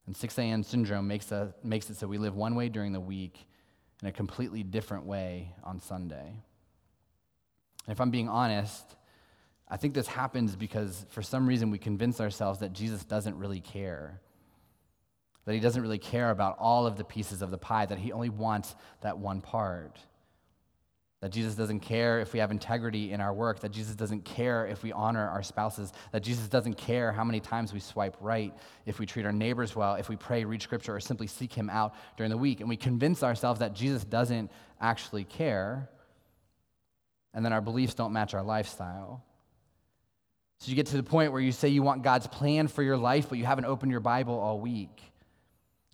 And 0.07 0.17
6 0.17 0.39
a.m. 0.39 0.63
syndrome 0.63 1.09
makes, 1.09 1.33
a, 1.33 1.55
makes 1.63 1.91
it 1.91 1.97
so 1.97 2.07
we 2.07 2.19
live 2.19 2.37
one 2.37 2.55
way 2.55 2.69
during 2.69 2.93
the 2.93 3.01
week 3.01 3.47
and 4.01 4.09
a 4.09 4.13
completely 4.13 4.63
different 4.63 5.05
way 5.05 5.55
on 5.65 5.81
Sunday. 5.81 6.43
And 7.87 7.93
if 7.93 8.01
I'm 8.01 8.11
being 8.11 8.29
honest, 8.29 8.85
I 9.69 9.77
think 9.77 9.95
this 9.95 10.07
happens 10.07 10.55
because 10.55 11.07
for 11.11 11.23
some 11.23 11.47
reason 11.47 11.71
we 11.71 11.79
convince 11.79 12.21
ourselves 12.21 12.61
that 12.61 12.73
Jesus 12.73 13.05
doesn't 13.05 13.37
really 13.37 13.61
care. 13.61 14.21
That 15.45 15.55
he 15.55 15.61
doesn't 15.61 15.83
really 15.83 15.99
care 15.99 16.31
about 16.31 16.57
all 16.59 16.87
of 16.87 16.97
the 16.97 17.05
pieces 17.05 17.43
of 17.43 17.51
the 17.51 17.59
pie, 17.59 17.87
that 17.87 17.99
he 17.99 18.13
only 18.13 18.29
wants 18.29 18.75
that 19.01 19.19
one 19.19 19.41
part. 19.41 19.99
That 21.23 21.33
Jesus 21.33 21.55
doesn't 21.55 21.81
care 21.81 22.21
if 22.21 22.35
we 22.35 22.41
have 22.41 22.51
integrity 22.51 23.13
in 23.13 23.23
our 23.23 23.33
work, 23.33 23.61
that 23.61 23.73
Jesus 23.73 23.95
doesn't 23.95 24.27
care 24.27 24.67
if 24.67 24.83
we 24.83 24.93
honor 24.93 25.27
our 25.29 25.43
spouses, 25.43 25.93
that 26.13 26.23
Jesus 26.23 26.47
doesn't 26.47 26.75
care 26.75 27.11
how 27.11 27.25
many 27.25 27.41
times 27.41 27.73
we 27.73 27.81
swipe 27.81 28.17
right, 28.21 28.53
if 28.85 28.99
we 28.99 29.07
treat 29.07 29.25
our 29.25 29.33
neighbors 29.33 29.75
well, 29.75 29.95
if 29.95 30.11
we 30.11 30.17
pray, 30.17 30.45
read 30.45 30.61
scripture, 30.61 30.95
or 30.95 31.01
simply 31.01 31.27
seek 31.27 31.53
him 31.53 31.71
out 31.71 31.95
during 32.19 32.31
the 32.31 32.37
week. 32.37 32.61
And 32.61 32.69
we 32.69 32.77
convince 32.77 33.23
ourselves 33.23 33.61
that 33.61 33.75
Jesus 33.75 34.05
doesn't 34.05 34.51
actually 34.79 35.25
care, 35.25 35.89
and 37.33 37.43
then 37.43 37.53
our 37.53 37.63
beliefs 37.63 37.95
don't 37.95 38.13
match 38.13 38.35
our 38.35 38.43
lifestyle. 38.43 39.25
So 40.59 40.71
you 40.71 40.77
get 40.77 40.87
to 40.87 40.97
the 40.97 41.03
point 41.03 41.33
where 41.33 41.41
you 41.41 41.53
say 41.53 41.69
you 41.69 41.83
want 41.83 42.03
God's 42.03 42.27
plan 42.27 42.69
for 42.69 42.83
your 42.83 42.97
life, 42.97 43.29
but 43.29 43.39
you 43.39 43.45
haven't 43.47 43.65
opened 43.65 43.91
your 43.91 44.01
Bible 44.01 44.39
all 44.39 44.61
week. 44.61 45.03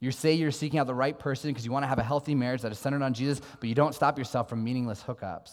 You 0.02 0.10
say 0.10 0.32
you're 0.32 0.50
seeking 0.50 0.80
out 0.80 0.88
the 0.88 0.94
right 0.96 1.16
person 1.16 1.50
because 1.50 1.64
you 1.64 1.70
want 1.70 1.84
to 1.84 1.86
have 1.86 2.00
a 2.00 2.02
healthy 2.02 2.34
marriage 2.34 2.62
that 2.62 2.72
is 2.72 2.78
centered 2.80 3.02
on 3.02 3.14
Jesus, 3.14 3.40
but 3.60 3.68
you 3.68 3.74
don't 3.76 3.94
stop 3.94 4.18
yourself 4.18 4.48
from 4.48 4.64
meaningless 4.64 5.00
hookups. 5.00 5.52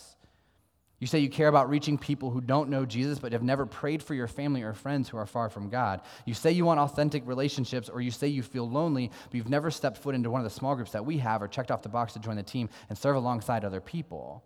You 0.98 1.06
say 1.06 1.20
you 1.20 1.30
care 1.30 1.50
about 1.50 1.70
reaching 1.70 2.00
people 2.00 2.32
who 2.32 2.42
don't 2.42 2.72
know 2.72 2.84
Jesus 2.84 3.20
but 3.20 3.32
have 3.34 3.44
never 3.44 3.68
prayed 3.68 4.02
for 4.02 4.16
your 4.16 4.26
family 4.28 4.64
or 4.64 4.74
friends 4.74 5.08
who 5.08 5.18
are 5.18 5.28
far 5.28 5.50
from 5.50 5.70
God. 5.70 6.02
You 6.26 6.34
say 6.34 6.52
you 6.52 6.66
want 6.66 6.80
authentic 6.80 7.28
relationships, 7.28 7.90
or 7.90 8.02
you 8.02 8.10
say 8.10 8.28
you 8.28 8.42
feel 8.42 8.68
lonely, 8.68 9.12
but 9.26 9.36
you've 9.36 9.50
never 9.50 9.70
stepped 9.70 10.00
foot 10.00 10.16
into 10.16 10.32
one 10.32 10.42
of 10.42 10.46
the 10.46 10.58
small 10.58 10.76
groups 10.76 10.94
that 10.94 11.06
we 11.06 11.20
have 11.20 11.44
or 11.44 11.48
checked 11.48 11.70
off 11.70 11.84
the 11.84 11.90
box 11.90 12.14
to 12.14 12.20
join 12.20 12.36
the 12.36 12.42
team 12.42 12.70
and 12.90 12.98
serve 12.98 13.18
alongside 13.18 13.64
other 13.64 13.80
people. 13.80 14.44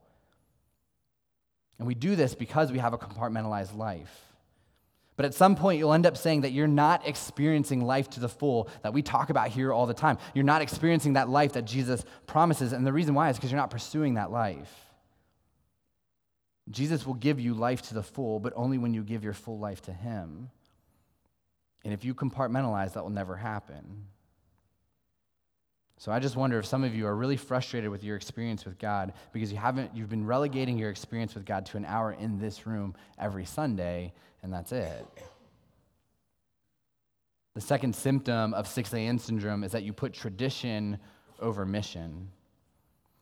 And 1.80 1.88
we 1.88 1.96
do 1.96 2.18
this 2.18 2.36
because 2.36 2.74
we 2.74 2.80
have 2.80 2.92
a 2.92 2.98
compartmentalized 2.98 3.78
life. 3.78 4.33
But 5.16 5.26
at 5.26 5.34
some 5.34 5.56
point, 5.56 5.78
you'll 5.78 5.94
end 5.94 6.06
up 6.06 6.18
saying 6.18 6.42
that 6.42 6.52
you're 6.52 6.68
not 6.68 7.08
experiencing 7.08 7.86
life 7.86 8.10
to 8.12 8.20
the 8.20 8.30
full 8.30 8.68
that 8.82 8.94
we 8.94 9.02
talk 9.02 9.30
about 9.30 9.50
here 9.50 9.72
all 9.72 9.86
the 9.86 9.94
time. 9.94 10.18
You're 10.34 10.44
not 10.44 10.62
experiencing 10.62 11.14
that 11.14 11.30
life 11.30 11.54
that 11.54 11.66
Jesus 11.66 12.04
promises. 12.26 12.74
And 12.74 12.86
the 12.86 12.94
reason 12.94 13.14
why 13.14 13.30
is 13.30 13.38
because 13.38 13.52
you're 13.52 13.60
not 13.60 13.70
pursuing 13.70 14.16
that 14.16 14.32
life. 14.32 14.72
Jesus 16.70 17.06
will 17.06 17.14
give 17.14 17.40
you 17.40 17.54
life 17.54 17.82
to 17.84 17.94
the 17.94 18.04
full, 18.04 18.40
but 18.40 18.54
only 18.56 18.78
when 18.78 18.94
you 18.94 19.04
give 19.04 19.24
your 19.24 19.34
full 19.34 19.60
life 19.60 19.82
to 19.84 19.94
Him. 19.94 20.50
And 21.84 21.94
if 21.94 22.06
you 22.06 22.16
compartmentalize, 22.16 22.94
that 22.94 23.04
will 23.04 23.12
never 23.12 23.36
happen. 23.36 24.06
So 26.04 26.12
I 26.12 26.20
just 26.20 26.36
wonder 26.36 26.60
if 26.60 26.66
some 26.66 26.84
of 26.84 26.94
you 26.94 27.08
are 27.08 27.16
really 27.16 27.38
frustrated 27.38 27.90
with 27.90 28.04
your 28.04 28.18
experience 28.18 28.66
with 28.66 28.78
God 28.78 29.14
because 29.32 29.54
you 29.54 29.58
haven't 29.58 29.96
you've 29.96 30.10
been 30.10 30.26
relegating 30.26 30.78
your 30.78 30.90
experience 30.90 31.34
with 31.34 31.46
God 31.46 31.66
to 31.68 31.78
an 31.78 31.86
hour 31.86 32.12
in 32.12 32.40
this 32.40 32.68
room 32.68 32.94
every 33.18 33.46
Sunday 33.46 34.12
and 34.42 34.52
that's 34.52 34.74
it. 34.74 35.08
The 37.56 37.62
second 37.62 37.96
symptom 37.96 38.54
of 38.54 38.68
6 38.68 38.94
a.m. 38.94 39.18
syndrome 39.18 39.64
is 39.64 39.72
that 39.72 39.84
you 39.84 39.94
put 39.94 40.12
tradition 40.12 41.00
over 41.40 41.66
mission. 41.66 42.28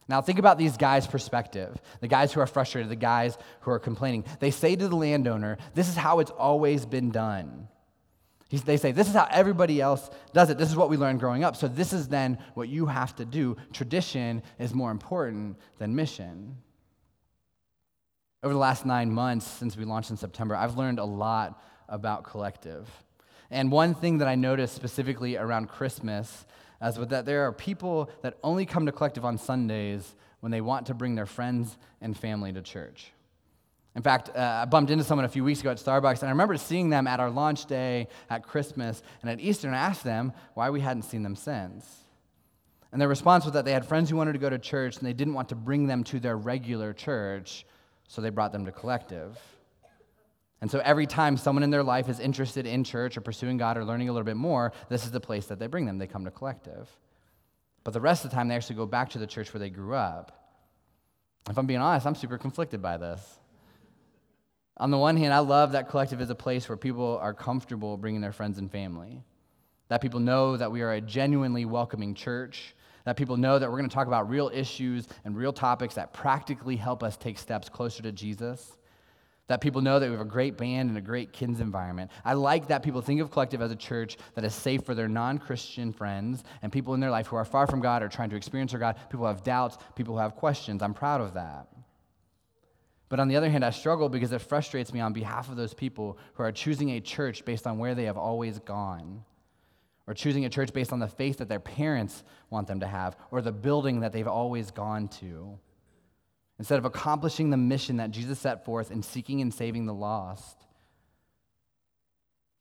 Now, 0.08 0.24
think 0.24 0.40
about 0.40 0.58
these 0.58 0.76
guys' 0.76 1.06
perspective 1.06 1.80
the 2.00 2.08
guys 2.08 2.34
who 2.34 2.40
are 2.40 2.48
frustrated, 2.48 2.90
the 2.90 2.96
guys 2.96 3.38
who 3.60 3.70
are 3.70 3.78
complaining. 3.78 4.26
They 4.40 4.50
say 4.50 4.76
to 4.76 4.88
the 4.88 4.96
landowner, 4.96 5.60
This 5.76 5.88
is 5.88 5.96
how 5.96 6.18
it's 6.18 6.32
always 6.32 6.88
been 6.88 7.12
done. 7.12 7.68
They 8.52 8.78
say, 8.78 8.92
This 8.92 9.08
is 9.08 9.14
how 9.14 9.28
everybody 9.32 9.80
else 9.80 10.10
does 10.34 10.50
it. 10.50 10.58
This 10.58 10.70
is 10.70 10.76
what 10.76 10.90
we 10.90 10.98
learned 10.98 11.20
growing 11.20 11.44
up. 11.44 11.56
So, 11.56 11.68
this 11.68 11.94
is 11.94 12.10
then 12.10 12.38
what 12.54 12.68
you 12.68 12.86
have 12.86 13.16
to 13.16 13.26
do. 13.26 13.56
Tradition 13.72 14.44
is 14.60 14.74
more 14.74 14.92
important 14.92 15.58
than 15.78 15.96
mission. 15.96 16.58
Over 18.44 18.54
the 18.54 18.60
last 18.60 18.86
nine 18.86 19.12
months 19.12 19.48
since 19.48 19.78
we 19.78 19.86
launched 19.86 20.10
in 20.10 20.18
September, 20.18 20.56
I've 20.56 20.78
learned 20.78 21.00
a 21.00 21.06
lot 21.06 21.64
about 21.88 22.24
collective. 22.24 22.90
And 23.52 23.72
one 23.72 23.94
thing 23.94 24.18
that 24.18 24.28
I 24.28 24.36
noticed 24.36 24.76
specifically 24.76 25.38
around 25.38 25.68
Christmas 25.68 26.46
is 26.82 26.96
that 26.96 27.26
there 27.26 27.46
are 27.46 27.52
people 27.52 28.10
that 28.22 28.38
only 28.44 28.66
come 28.66 28.86
to 28.86 28.92
collective 28.92 29.24
on 29.24 29.38
Sundays 29.38 30.16
when 30.40 30.52
they 30.52 30.62
want 30.62 30.88
to 30.88 30.94
bring 30.94 31.16
their 31.16 31.26
friends 31.26 31.78
and 32.02 32.18
family 32.18 32.52
to 32.52 32.62
church. 32.62 33.12
In 33.96 34.02
fact, 34.02 34.30
uh, 34.30 34.62
I 34.62 34.66
bumped 34.66 34.90
into 34.90 35.04
someone 35.04 35.26
a 35.26 35.30
few 35.30 35.44
weeks 35.44 35.60
ago 35.60 35.72
at 35.72 35.78
Starbucks, 35.78 36.22
and 36.22 36.30
I 36.30 36.32
remember 36.32 36.56
seeing 36.58 36.90
them 36.90 37.08
at 37.08 37.20
our 37.20 37.30
launch 37.30 37.66
day, 37.66 38.08
at 38.30 38.44
Christmas, 38.44 39.04
and 39.22 39.30
at 39.30 39.42
Easter, 39.42 39.68
and 39.68 39.76
I 39.76 39.80
asked 39.80 40.04
them 40.04 40.32
why 40.54 40.70
we 40.70 40.80
hadn't 40.80 41.04
seen 41.04 41.24
them 41.24 41.36
since. 41.36 41.86
And 42.94 43.02
their 43.02 43.10
response 43.10 43.44
was 43.44 43.54
that 43.54 43.66
they 43.66 43.74
had 43.74 43.86
friends 43.86 44.10
who 44.10 44.16
wanted 44.16 44.34
to 44.34 44.40
go 44.40 44.50
to 44.50 44.60
church, 44.60 44.98
and 44.98 45.06
they 45.06 45.14
didn't 45.14 45.34
want 45.34 45.50
to 45.50 45.56
bring 45.56 45.88
them 45.88 46.04
to 46.06 46.20
their 46.20 46.38
regular 46.38 46.94
church, 46.94 47.66
so 48.08 48.22
they 48.22 48.30
brought 48.30 48.54
them 48.54 48.66
to 48.66 48.72
collective. 48.72 49.38
And 50.62 50.70
so 50.70 50.80
every 50.86 51.08
time 51.08 51.36
someone 51.38 51.64
in 51.64 51.72
their 51.72 51.84
life 51.84 52.08
is 52.08 52.20
interested 52.20 52.68
in 52.68 52.84
church 52.84 53.18
or 53.18 53.22
pursuing 53.22 53.58
God 53.58 53.78
or 53.78 53.84
learning 53.84 54.10
a 54.10 54.14
little 54.14 54.26
bit 54.26 54.38
more, 54.38 54.72
this 54.90 55.06
is 55.06 55.12
the 55.12 55.20
place 55.20 55.48
that 55.48 55.60
they 55.60 55.68
bring 55.68 55.86
them. 55.86 55.98
They 55.98 56.08
come 56.08 56.24
to 56.26 56.32
collective. 56.32 56.88
But 57.84 57.94
the 57.94 58.02
rest 58.02 58.24
of 58.24 58.32
the 58.32 58.36
time, 58.36 58.48
they 58.48 58.56
actually 58.56 58.76
go 58.76 58.86
back 58.86 59.10
to 59.12 59.18
the 59.18 59.26
church 59.26 59.54
where 59.54 59.60
they 59.60 59.72
grew 59.72 59.96
up. 59.96 60.38
If 61.50 61.58
I'm 61.58 61.66
being 61.66 61.80
honest, 61.82 62.06
I'm 62.06 62.16
super 62.16 62.38
conflicted 62.38 62.82
by 62.82 62.98
this. 62.98 63.40
On 64.78 64.90
the 64.90 64.98
one 64.98 65.18
hand, 65.18 65.34
I 65.34 65.40
love 65.40 65.74
that 65.74 65.90
collective 65.90 66.22
is 66.22 66.30
a 66.30 66.36
place 66.36 66.68
where 66.68 66.78
people 66.78 67.20
are 67.22 67.34
comfortable 67.34 67.98
bringing 67.98 68.22
their 68.22 68.32
friends 68.32 68.58
and 68.58 68.72
family, 68.72 69.22
that 69.90 70.02
people 70.02 70.20
know 70.20 70.58
that 70.58 70.72
we 70.72 70.82
are 70.82 70.94
a 70.94 71.02
genuinely 71.02 71.66
welcoming 71.66 72.16
church, 72.16 72.76
that 73.06 73.18
people 73.18 73.38
know 73.38 73.60
that 73.60 73.70
we're 73.70 73.78
going 73.78 73.90
to 73.90 73.94
talk 73.94 74.08
about 74.08 74.30
real 74.30 74.50
issues 74.54 75.08
and 75.26 75.36
real 75.36 75.54
topics 75.54 75.96
that 75.96 76.14
practically 76.14 76.76
help 76.76 77.04
us 77.04 77.18
take 77.18 77.38
steps 77.38 77.68
closer 77.68 78.02
to 78.04 78.12
Jesus. 78.12 78.78
That 79.48 79.60
people 79.60 79.82
know 79.82 80.00
that 80.00 80.06
we 80.06 80.14
have 80.14 80.22
a 80.22 80.30
great 80.30 80.58
band 80.58 80.88
and 80.88 80.98
a 80.98 81.02
great 81.02 81.34
kids 81.34 81.60
environment. 81.60 82.10
I 82.24 82.34
like 82.34 82.68
that 82.68 82.84
people 82.84 83.02
think 83.02 83.20
of 83.20 83.32
Collective 83.32 83.62
as 83.62 83.72
a 83.72 83.76
church 83.76 84.18
that 84.36 84.46
is 84.46 84.56
safe 84.56 84.86
for 84.86 84.96
their 84.96 85.10
non 85.10 85.40
Christian 85.40 85.92
friends 85.92 86.44
and 86.62 86.72
people 86.72 86.94
in 86.94 87.02
their 87.02 87.12
life 87.12 87.28
who 87.28 87.36
are 87.36 87.44
far 87.44 87.68
from 87.68 87.82
God 87.82 88.02
or 88.02 88.08
trying 88.08 88.30
to 88.30 88.38
experience 88.38 88.72
their 88.72 88.80
God, 88.80 88.96
people 89.10 89.26
who 89.26 89.26
have 89.26 89.44
doubts, 89.44 89.78
people 89.96 90.14
who 90.14 90.22
have 90.22 90.36
questions. 90.36 90.82
I'm 90.82 90.94
proud 90.94 91.20
of 91.20 91.34
that. 91.34 91.68
But 93.12 93.20
on 93.20 93.28
the 93.28 93.36
other 93.36 93.50
hand, 93.50 93.66
I 93.66 93.72
struggle 93.72 94.08
because 94.08 94.32
it 94.32 94.40
frustrates 94.40 94.94
me 94.94 95.02
on 95.02 95.12
behalf 95.12 95.50
of 95.50 95.58
those 95.58 95.74
people 95.74 96.18
who 96.36 96.44
are 96.44 96.52
choosing 96.54 96.92
a 96.92 97.02
church 97.02 97.44
based 97.44 97.68
on 97.68 97.78
where 97.78 97.94
they 97.94 98.06
have 98.06 98.18
always 98.18 98.58
gone 98.60 99.26
or 100.08 100.14
choosing 100.14 100.46
a 100.46 100.50
church 100.50 100.72
based 100.72 100.94
on 100.94 101.00
the 101.00 101.10
faith 101.10 101.40
that 101.40 101.50
their 101.50 101.60
parents 101.60 102.24
want 102.50 102.68
them 102.68 102.80
to 102.80 102.88
have, 102.88 103.18
or 103.30 103.42
the 103.42 103.52
building 103.52 104.00
that 104.00 104.14
they've 104.14 104.30
always 104.30 104.72
gone 104.72 105.10
to. 105.10 105.60
instead 106.58 106.78
of 106.78 106.86
accomplishing 106.86 107.50
the 107.50 107.58
mission 107.58 107.98
that 107.98 108.12
Jesus 108.12 108.40
set 108.40 108.64
forth 108.64 108.92
in 108.92 109.04
seeking 109.04 109.42
and 109.42 109.54
saving 109.54 109.88
the 109.88 109.94
lost, 109.94 110.66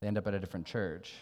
they 0.01 0.07
end 0.07 0.17
up 0.17 0.27
at 0.27 0.33
a 0.33 0.39
different 0.39 0.65
church. 0.65 1.13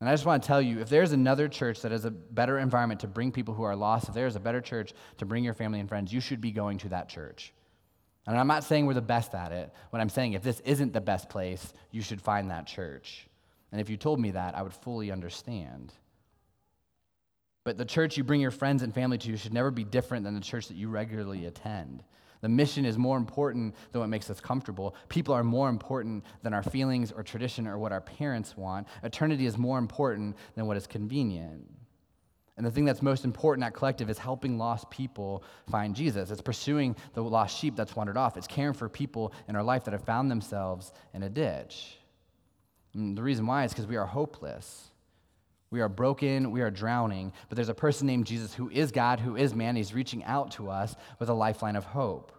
And 0.00 0.08
I 0.08 0.12
just 0.12 0.26
want 0.26 0.42
to 0.42 0.46
tell 0.46 0.60
you 0.60 0.80
if 0.80 0.88
there's 0.88 1.12
another 1.12 1.46
church 1.46 1.82
that 1.82 1.92
has 1.92 2.04
a 2.04 2.10
better 2.10 2.58
environment 2.58 3.00
to 3.00 3.06
bring 3.06 3.30
people 3.30 3.54
who 3.54 3.62
are 3.62 3.76
lost, 3.76 4.08
if 4.08 4.14
there's 4.14 4.34
a 4.34 4.40
better 4.40 4.60
church 4.60 4.94
to 5.18 5.26
bring 5.26 5.44
your 5.44 5.54
family 5.54 5.78
and 5.78 5.88
friends, 5.88 6.12
you 6.12 6.20
should 6.20 6.40
be 6.40 6.50
going 6.50 6.78
to 6.78 6.88
that 6.88 7.08
church. 7.08 7.52
And 8.28 8.36
I'm 8.36 8.46
not 8.46 8.62
saying 8.62 8.84
we're 8.84 8.92
the 8.92 9.00
best 9.00 9.34
at 9.34 9.52
it. 9.52 9.72
What 9.88 10.00
I'm 10.00 10.10
saying, 10.10 10.34
if 10.34 10.42
this 10.42 10.60
isn't 10.60 10.92
the 10.92 11.00
best 11.00 11.30
place, 11.30 11.72
you 11.90 12.02
should 12.02 12.20
find 12.20 12.50
that 12.50 12.66
church. 12.66 13.26
And 13.72 13.80
if 13.80 13.88
you 13.88 13.96
told 13.96 14.20
me 14.20 14.32
that, 14.32 14.54
I 14.54 14.60
would 14.60 14.74
fully 14.74 15.10
understand. 15.10 15.94
But 17.64 17.78
the 17.78 17.86
church 17.86 18.18
you 18.18 18.24
bring 18.24 18.42
your 18.42 18.50
friends 18.50 18.82
and 18.82 18.94
family 18.94 19.16
to 19.16 19.36
should 19.38 19.54
never 19.54 19.70
be 19.70 19.82
different 19.82 20.24
than 20.24 20.34
the 20.34 20.42
church 20.42 20.68
that 20.68 20.76
you 20.76 20.90
regularly 20.90 21.46
attend. 21.46 22.04
The 22.42 22.50
mission 22.50 22.84
is 22.84 22.98
more 22.98 23.16
important 23.16 23.74
than 23.92 24.00
what 24.02 24.10
makes 24.10 24.28
us 24.28 24.40
comfortable. 24.40 24.94
People 25.08 25.32
are 25.32 25.42
more 25.42 25.70
important 25.70 26.22
than 26.42 26.52
our 26.52 26.62
feelings 26.62 27.12
or 27.12 27.22
tradition 27.22 27.66
or 27.66 27.78
what 27.78 27.92
our 27.92 28.02
parents 28.02 28.58
want. 28.58 28.88
Eternity 29.02 29.46
is 29.46 29.56
more 29.56 29.78
important 29.78 30.36
than 30.54 30.66
what 30.66 30.76
is 30.76 30.86
convenient. 30.86 31.66
And 32.58 32.66
the 32.66 32.72
thing 32.72 32.84
that's 32.84 33.02
most 33.02 33.24
important 33.24 33.64
at 33.64 33.72
Collective 33.72 34.10
is 34.10 34.18
helping 34.18 34.58
lost 34.58 34.90
people 34.90 35.44
find 35.70 35.94
Jesus. 35.94 36.32
It's 36.32 36.42
pursuing 36.42 36.96
the 37.14 37.22
lost 37.22 37.56
sheep 37.56 37.76
that's 37.76 37.94
wandered 37.94 38.16
off. 38.16 38.36
It's 38.36 38.48
caring 38.48 38.74
for 38.74 38.88
people 38.88 39.32
in 39.48 39.54
our 39.54 39.62
life 39.62 39.84
that 39.84 39.92
have 39.92 40.02
found 40.02 40.28
themselves 40.28 40.92
in 41.14 41.22
a 41.22 41.28
ditch. 41.28 41.96
And 42.94 43.16
the 43.16 43.22
reason 43.22 43.46
why 43.46 43.62
is 43.62 43.72
because 43.72 43.86
we 43.86 43.96
are 43.96 44.06
hopeless. 44.06 44.90
We 45.70 45.80
are 45.82 45.88
broken, 45.88 46.50
we 46.50 46.62
are 46.62 46.70
drowning, 46.70 47.32
but 47.48 47.54
there's 47.54 47.68
a 47.68 47.74
person 47.74 48.08
named 48.08 48.26
Jesus 48.26 48.52
who 48.52 48.68
is 48.70 48.90
God, 48.90 49.20
who 49.20 49.36
is 49.36 49.54
man. 49.54 49.76
He's 49.76 49.94
reaching 49.94 50.24
out 50.24 50.50
to 50.52 50.68
us 50.68 50.96
with 51.20 51.28
a 51.28 51.34
lifeline 51.34 51.76
of 51.76 51.84
hope. 51.84 52.32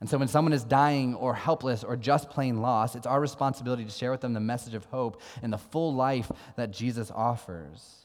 And 0.00 0.08
so 0.08 0.16
when 0.16 0.28
someone 0.28 0.54
is 0.54 0.64
dying 0.64 1.14
or 1.14 1.34
helpless 1.34 1.84
or 1.84 1.96
just 1.96 2.30
plain 2.30 2.62
lost, 2.62 2.96
it's 2.96 3.06
our 3.06 3.20
responsibility 3.20 3.84
to 3.84 3.90
share 3.90 4.12
with 4.12 4.22
them 4.22 4.32
the 4.32 4.40
message 4.40 4.74
of 4.74 4.86
hope 4.86 5.20
and 5.42 5.52
the 5.52 5.58
full 5.58 5.94
life 5.94 6.32
that 6.56 6.70
Jesus 6.70 7.10
offers. 7.10 8.02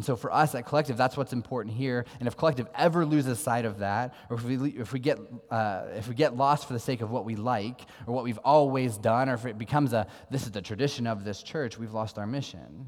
And 0.00 0.04
so 0.06 0.16
for 0.16 0.32
us 0.32 0.54
at 0.54 0.64
Collective, 0.64 0.96
that's 0.96 1.14
what's 1.14 1.34
important 1.34 1.76
here. 1.76 2.06
And 2.20 2.26
if 2.26 2.34
Collective 2.34 2.66
ever 2.74 3.04
loses 3.04 3.38
sight 3.38 3.66
of 3.66 3.80
that, 3.80 4.14
or 4.30 4.38
if 4.38 4.44
we, 4.44 4.70
if 4.70 4.94
we, 4.94 4.98
get, 4.98 5.18
uh, 5.50 5.88
if 5.94 6.08
we 6.08 6.14
get 6.14 6.34
lost 6.34 6.66
for 6.66 6.72
the 6.72 6.78
sake 6.78 7.02
of 7.02 7.10
what 7.10 7.26
we 7.26 7.36
like, 7.36 7.82
or 8.06 8.14
what 8.14 8.24
we've 8.24 8.38
always 8.38 8.96
done, 8.96 9.28
or 9.28 9.34
if 9.34 9.44
it 9.44 9.58
becomes 9.58 9.92
a, 9.92 10.06
this 10.30 10.44
is 10.44 10.52
the 10.52 10.62
tradition 10.62 11.06
of 11.06 11.22
this 11.22 11.42
church, 11.42 11.76
we've 11.76 11.92
lost 11.92 12.16
our 12.16 12.26
mission. 12.26 12.86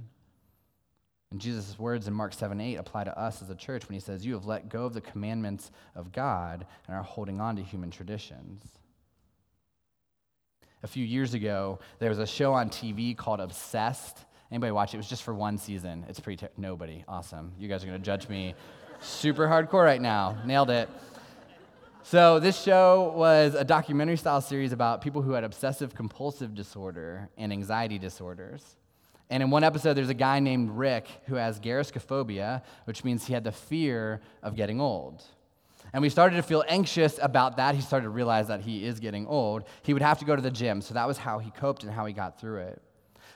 And 1.30 1.38
Jesus' 1.38 1.78
words 1.78 2.08
in 2.08 2.14
Mark 2.14 2.32
7 2.32 2.58
8 2.58 2.76
apply 2.76 3.04
to 3.04 3.20
us 3.20 3.42
as 3.42 3.50
a 3.50 3.56
church 3.56 3.86
when 3.86 3.92
he 3.92 4.00
says, 4.00 4.24
You 4.24 4.32
have 4.32 4.46
let 4.46 4.70
go 4.70 4.86
of 4.86 4.94
the 4.94 5.02
commandments 5.02 5.70
of 5.94 6.12
God 6.12 6.64
and 6.86 6.96
are 6.96 7.02
holding 7.02 7.42
on 7.42 7.56
to 7.56 7.62
human 7.62 7.90
traditions. 7.90 8.64
A 10.82 10.86
few 10.86 11.04
years 11.04 11.34
ago, 11.34 11.78
there 11.98 12.08
was 12.08 12.18
a 12.18 12.26
show 12.26 12.54
on 12.54 12.70
TV 12.70 13.14
called 13.14 13.40
Obsessed. 13.40 14.24
Anybody 14.52 14.70
watch 14.70 14.92
it? 14.92 14.96
It 14.96 14.98
was 14.98 15.08
just 15.08 15.22
for 15.22 15.32
one 15.32 15.56
season. 15.56 16.04
It's 16.10 16.20
pretty, 16.20 16.36
ter- 16.36 16.52
nobody. 16.58 17.04
Awesome. 17.08 17.52
You 17.58 17.68
guys 17.68 17.82
are 17.82 17.86
going 17.86 17.98
to 17.98 18.04
judge 18.04 18.28
me 18.28 18.54
super 19.00 19.48
hardcore 19.48 19.82
right 19.82 20.00
now. 20.00 20.36
Nailed 20.44 20.68
it. 20.68 20.90
So, 22.02 22.38
this 22.38 22.60
show 22.60 23.14
was 23.16 23.54
a 23.54 23.64
documentary 23.64 24.18
style 24.18 24.42
series 24.42 24.72
about 24.72 25.00
people 25.00 25.22
who 25.22 25.32
had 25.32 25.42
obsessive 25.42 25.94
compulsive 25.94 26.54
disorder 26.54 27.30
and 27.38 27.50
anxiety 27.50 27.98
disorders. 27.98 28.76
And 29.30 29.42
in 29.42 29.48
one 29.48 29.64
episode, 29.64 29.94
there's 29.94 30.10
a 30.10 30.14
guy 30.14 30.38
named 30.38 30.72
Rick 30.72 31.08
who 31.28 31.36
has 31.36 31.58
gerascophobia, 31.58 32.62
which 32.84 33.04
means 33.04 33.26
he 33.26 33.32
had 33.32 33.44
the 33.44 33.52
fear 33.52 34.20
of 34.42 34.54
getting 34.54 34.82
old. 34.82 35.22
And 35.94 36.02
we 36.02 36.10
started 36.10 36.36
to 36.36 36.42
feel 36.42 36.62
anxious 36.68 37.18
about 37.22 37.56
that. 37.56 37.74
He 37.74 37.80
started 37.80 38.04
to 38.04 38.10
realize 38.10 38.48
that 38.48 38.60
he 38.60 38.84
is 38.84 39.00
getting 39.00 39.26
old. 39.26 39.64
He 39.82 39.94
would 39.94 40.02
have 40.02 40.18
to 40.18 40.26
go 40.26 40.36
to 40.36 40.42
the 40.42 40.50
gym. 40.50 40.82
So 40.82 40.92
that 40.92 41.08
was 41.08 41.16
how 41.16 41.38
he 41.38 41.50
coped 41.50 41.84
and 41.84 41.90
how 41.90 42.04
he 42.04 42.12
got 42.12 42.38
through 42.38 42.58
it. 42.58 42.82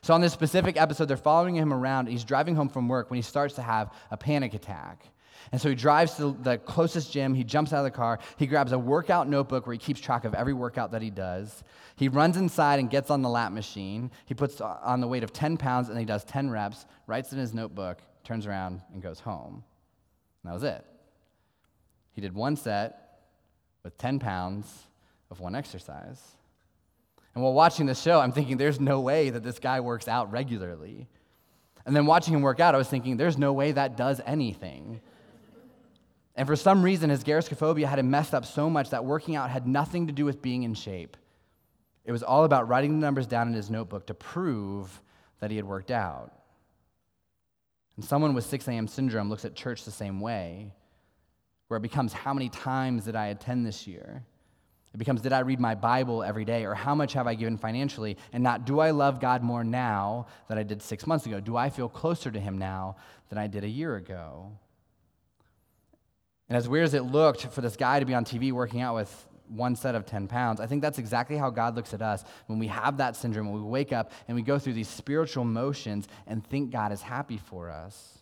So 0.06 0.14
on 0.14 0.20
this 0.20 0.32
specific 0.32 0.76
episode, 0.76 1.06
they're 1.06 1.16
following 1.16 1.56
him 1.56 1.72
around. 1.72 2.06
He's 2.06 2.22
driving 2.22 2.54
home 2.54 2.68
from 2.68 2.86
work 2.86 3.10
when 3.10 3.16
he 3.16 3.22
starts 3.22 3.56
to 3.56 3.62
have 3.62 3.92
a 4.12 4.16
panic 4.16 4.54
attack. 4.54 5.04
And 5.50 5.60
so 5.60 5.68
he 5.68 5.74
drives 5.74 6.14
to 6.18 6.36
the 6.44 6.58
closest 6.58 7.12
gym. 7.12 7.34
He 7.34 7.42
jumps 7.42 7.72
out 7.72 7.78
of 7.78 7.84
the 7.86 7.90
car. 7.90 8.20
He 8.36 8.46
grabs 8.46 8.70
a 8.70 8.78
workout 8.78 9.28
notebook 9.28 9.66
where 9.66 9.72
he 9.72 9.80
keeps 9.80 9.98
track 9.98 10.24
of 10.24 10.32
every 10.32 10.52
workout 10.52 10.92
that 10.92 11.02
he 11.02 11.10
does. 11.10 11.64
He 11.96 12.06
runs 12.06 12.36
inside 12.36 12.78
and 12.78 12.88
gets 12.88 13.10
on 13.10 13.22
the 13.22 13.28
lat 13.28 13.52
machine. 13.52 14.12
He 14.26 14.34
puts 14.34 14.60
on 14.60 15.00
the 15.00 15.08
weight 15.08 15.24
of 15.24 15.32
10 15.32 15.56
pounds 15.56 15.88
and 15.88 15.98
he 15.98 16.04
does 16.04 16.22
10 16.22 16.50
reps, 16.50 16.86
writes 17.08 17.32
in 17.32 17.40
his 17.40 17.52
notebook, 17.52 17.98
turns 18.22 18.46
around, 18.46 18.82
and 18.92 19.02
goes 19.02 19.18
home. 19.18 19.64
And 20.44 20.50
that 20.50 20.54
was 20.54 20.62
it. 20.62 20.84
He 22.12 22.20
did 22.20 22.32
one 22.32 22.54
set 22.54 23.24
with 23.82 23.98
10 23.98 24.20
pounds 24.20 24.72
of 25.32 25.40
one 25.40 25.56
exercise. 25.56 26.35
And 27.36 27.42
while 27.42 27.52
watching 27.52 27.84
the 27.84 27.94
show, 27.94 28.18
I'm 28.18 28.32
thinking, 28.32 28.56
there's 28.56 28.80
no 28.80 28.98
way 29.00 29.28
that 29.28 29.42
this 29.42 29.58
guy 29.58 29.80
works 29.80 30.08
out 30.08 30.32
regularly. 30.32 31.06
And 31.84 31.94
then 31.94 32.06
watching 32.06 32.32
him 32.32 32.40
work 32.40 32.60
out, 32.60 32.74
I 32.74 32.78
was 32.78 32.88
thinking, 32.88 33.18
there's 33.18 33.36
no 33.36 33.52
way 33.52 33.72
that 33.72 33.94
does 33.94 34.22
anything. 34.24 35.02
And 36.34 36.48
for 36.48 36.56
some 36.56 36.82
reason, 36.82 37.10
his 37.10 37.22
gerascophobia 37.22 37.84
had 37.84 37.98
him 37.98 38.10
messed 38.10 38.32
up 38.32 38.46
so 38.46 38.70
much 38.70 38.88
that 38.88 39.04
working 39.04 39.36
out 39.36 39.50
had 39.50 39.66
nothing 39.66 40.06
to 40.06 40.14
do 40.14 40.24
with 40.24 40.40
being 40.40 40.62
in 40.62 40.72
shape. 40.72 41.14
It 42.06 42.12
was 42.12 42.22
all 42.22 42.44
about 42.44 42.68
writing 42.68 42.98
the 42.98 43.04
numbers 43.04 43.26
down 43.26 43.48
in 43.48 43.54
his 43.54 43.70
notebook 43.70 44.06
to 44.06 44.14
prove 44.14 45.02
that 45.40 45.50
he 45.50 45.58
had 45.58 45.66
worked 45.66 45.90
out. 45.90 46.32
And 47.96 48.04
someone 48.04 48.32
with 48.32 48.46
6 48.46 48.66
a.m. 48.66 48.88
syndrome 48.88 49.28
looks 49.28 49.44
at 49.44 49.54
church 49.54 49.84
the 49.84 49.90
same 49.90 50.20
way, 50.20 50.72
where 51.68 51.76
it 51.76 51.82
becomes 51.82 52.14
how 52.14 52.32
many 52.32 52.48
times 52.48 53.04
did 53.04 53.14
I 53.14 53.26
attend 53.26 53.66
this 53.66 53.86
year? 53.86 54.24
It 54.96 54.98
becomes 54.98 55.20
did 55.20 55.34
I 55.34 55.40
read 55.40 55.60
my 55.60 55.74
Bible 55.74 56.22
every 56.22 56.46
day, 56.46 56.64
or 56.64 56.72
how 56.72 56.94
much 56.94 57.12
have 57.12 57.26
I 57.26 57.34
given 57.34 57.58
financially? 57.58 58.16
And 58.32 58.42
not 58.42 58.64
do 58.64 58.80
I 58.80 58.92
love 58.92 59.20
God 59.20 59.42
more 59.42 59.62
now 59.62 60.26
than 60.48 60.56
I 60.56 60.62
did 60.62 60.80
six 60.80 61.06
months 61.06 61.26
ago? 61.26 61.38
Do 61.38 61.54
I 61.54 61.68
feel 61.68 61.86
closer 61.86 62.30
to 62.30 62.40
Him 62.40 62.56
now 62.56 62.96
than 63.28 63.36
I 63.36 63.46
did 63.46 63.62
a 63.62 63.68
year 63.68 63.96
ago? 63.96 64.52
And 66.48 66.56
as 66.56 66.66
weird 66.66 66.86
as 66.86 66.94
it 66.94 67.02
looked 67.02 67.42
for 67.48 67.60
this 67.60 67.76
guy 67.76 68.00
to 68.00 68.06
be 68.06 68.14
on 68.14 68.24
TV 68.24 68.52
working 68.52 68.80
out 68.80 68.94
with 68.94 69.26
one 69.48 69.76
set 69.76 69.94
of 69.94 70.06
10 70.06 70.28
pounds, 70.28 70.60
I 70.60 70.66
think 70.66 70.80
that's 70.80 70.98
exactly 70.98 71.36
how 71.36 71.50
God 71.50 71.76
looks 71.76 71.92
at 71.92 72.00
us 72.00 72.24
when 72.46 72.58
we 72.58 72.68
have 72.68 72.96
that 72.96 73.16
syndrome, 73.16 73.52
when 73.52 73.62
we 73.62 73.68
wake 73.68 73.92
up 73.92 74.12
and 74.28 74.34
we 74.34 74.40
go 74.40 74.58
through 74.58 74.72
these 74.72 74.88
spiritual 74.88 75.44
motions 75.44 76.08
and 76.26 76.42
think 76.42 76.70
God 76.70 76.90
is 76.90 77.02
happy 77.02 77.36
for 77.36 77.68
us. 77.68 78.15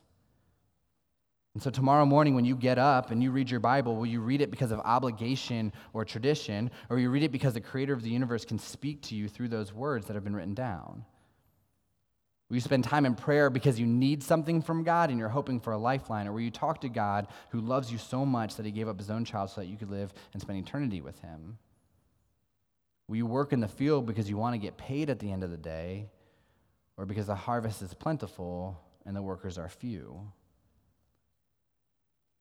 And 1.55 1.63
so, 1.63 1.71
tomorrow 1.71 2.05
morning, 2.05 2.35
when 2.35 2.45
you 2.45 2.57
get 2.57 2.79
up 2.79 3.13
and 3.13 3.23
you 3.23 3.31
read 3.31 3.49
your 3.49 3.61
Bible, 3.61 3.95
will 3.95 4.07
you 4.07 4.21
read 4.21 4.41
it 4.41 4.51
because 4.51 4.73
of 4.73 4.81
obligation 4.81 5.73
or 5.93 6.05
tradition, 6.05 6.69
or 6.91 6.99
you 6.99 7.11
read 7.11 7.23
it 7.23 7.31
because 7.31 7.55
the 7.55 7.61
creator 7.61 7.93
of 7.93 8.03
the 8.03 8.11
universe 8.11 8.45
can 8.45 8.59
speak 8.59 9.03
to 9.03 9.15
you 9.15 9.29
through 9.29 9.49
those 9.49 9.73
words 9.73 10.07
that 10.07 10.15
have 10.15 10.25
been 10.25 10.35
written 10.35 10.55
down? 10.55 11.05
Will 12.49 12.57
you 12.57 12.61
spend 12.61 12.85
time 12.85 13.07
in 13.07 13.15
prayer 13.15 13.51
because 13.51 13.81
you 13.81 13.87
need 13.87 14.23
something 14.23 14.63
from 14.63 14.83
God 14.85 15.11
and 15.11 15.19
you're 15.19 15.29
hoping 15.29 15.61
for 15.61 15.73
a 15.73 15.79
lifeline? 15.79 16.27
Or 16.27 16.33
will 16.33 16.41
you 16.41 16.51
talk 16.51 16.81
to 16.83 16.89
God 16.89 17.29
who 17.51 17.61
loves 17.61 17.91
you 17.91 17.99
so 17.99 18.27
much 18.27 18.57
that 18.57 18.67
he 18.67 18.73
gave 18.73 18.89
up 18.89 18.99
his 18.99 19.11
own 19.11 19.25
child 19.25 19.51
so 19.51 19.61
that 19.61 19.69
you 19.69 19.77
could 19.77 19.91
live 19.91 20.13
and 20.33 20.43
spend 20.43 20.59
eternity 20.59 21.01
with 21.01 21.19
him? 21.21 21.57
Will 23.09 23.17
you 23.17 23.27
work 23.27 23.53
in 23.53 23.61
the 23.61 23.69
field 23.69 24.07
because 24.07 24.29
you 24.29 24.37
want 24.37 24.55
to 24.55 24.59
get 24.59 24.77
paid 24.77 25.09
at 25.09 25.21
the 25.21 25.31
end 25.31 25.43
of 25.43 25.51
the 25.51 25.57
day 25.57 26.11
or 26.97 27.07
because 27.07 27.27
the 27.27 27.35
harvest 27.35 27.81
is 27.81 27.95
plentiful 27.95 28.79
and 29.07 29.17
the 29.17 29.23
workers 29.23 29.57
are 29.57 29.69
few? 29.69 30.21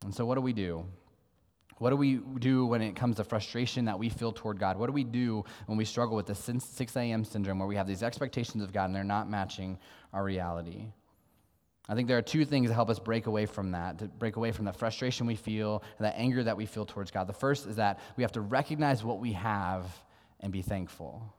And 0.03 0.13
so, 0.13 0.25
what 0.25 0.35
do 0.35 0.41
we 0.41 0.53
do? 0.53 0.85
What 1.79 1.89
do 1.89 1.95
we 1.95 2.15
do 2.39 2.65
when 2.65 2.81
it 2.81 2.95
comes 2.95 3.17
to 3.17 3.23
frustration 3.23 3.85
that 3.85 3.97
we 3.97 4.09
feel 4.09 4.31
toward 4.31 4.59
God? 4.59 4.77
What 4.77 4.87
do 4.87 4.93
we 4.93 5.03
do 5.03 5.43
when 5.65 5.77
we 5.77 5.85
struggle 5.85 6.15
with 6.15 6.27
the 6.27 6.35
6 6.35 6.95
a.m. 6.95 7.25
syndrome 7.25 7.59
where 7.59 7.67
we 7.67 7.75
have 7.75 7.87
these 7.87 8.03
expectations 8.03 8.63
of 8.63 8.71
God 8.71 8.85
and 8.85 8.95
they're 8.95 9.03
not 9.03 9.29
matching 9.29 9.77
our 10.13 10.23
reality? 10.23 10.85
I 11.89 11.95
think 11.95 12.07
there 12.07 12.17
are 12.17 12.21
two 12.21 12.45
things 12.45 12.69
that 12.69 12.75
help 12.75 12.89
us 12.89 12.99
break 12.99 13.25
away 13.25 13.45
from 13.45 13.71
that, 13.71 13.99
to 13.99 14.05
break 14.05 14.37
away 14.37 14.51
from 14.53 14.65
the 14.65 14.71
frustration 14.71 15.27
we 15.27 15.35
feel 15.35 15.83
and 15.97 16.07
the 16.07 16.17
anger 16.17 16.43
that 16.43 16.55
we 16.55 16.65
feel 16.65 16.85
towards 16.85 17.11
God. 17.11 17.27
The 17.27 17.33
first 17.33 17.65
is 17.65 17.75
that 17.75 17.99
we 18.15 18.23
have 18.23 18.31
to 18.33 18.41
recognize 18.41 19.03
what 19.03 19.19
we 19.19 19.33
have 19.33 19.85
and 20.39 20.53
be 20.53 20.61
thankful. 20.61 21.33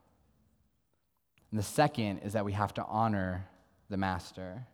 And 1.50 1.59
the 1.59 1.64
second 1.64 2.18
is 2.18 2.35
that 2.35 2.44
we 2.44 2.53
have 2.53 2.74
to 2.74 2.85
honor 2.85 3.46
the 3.88 3.96
Master. 3.96 4.66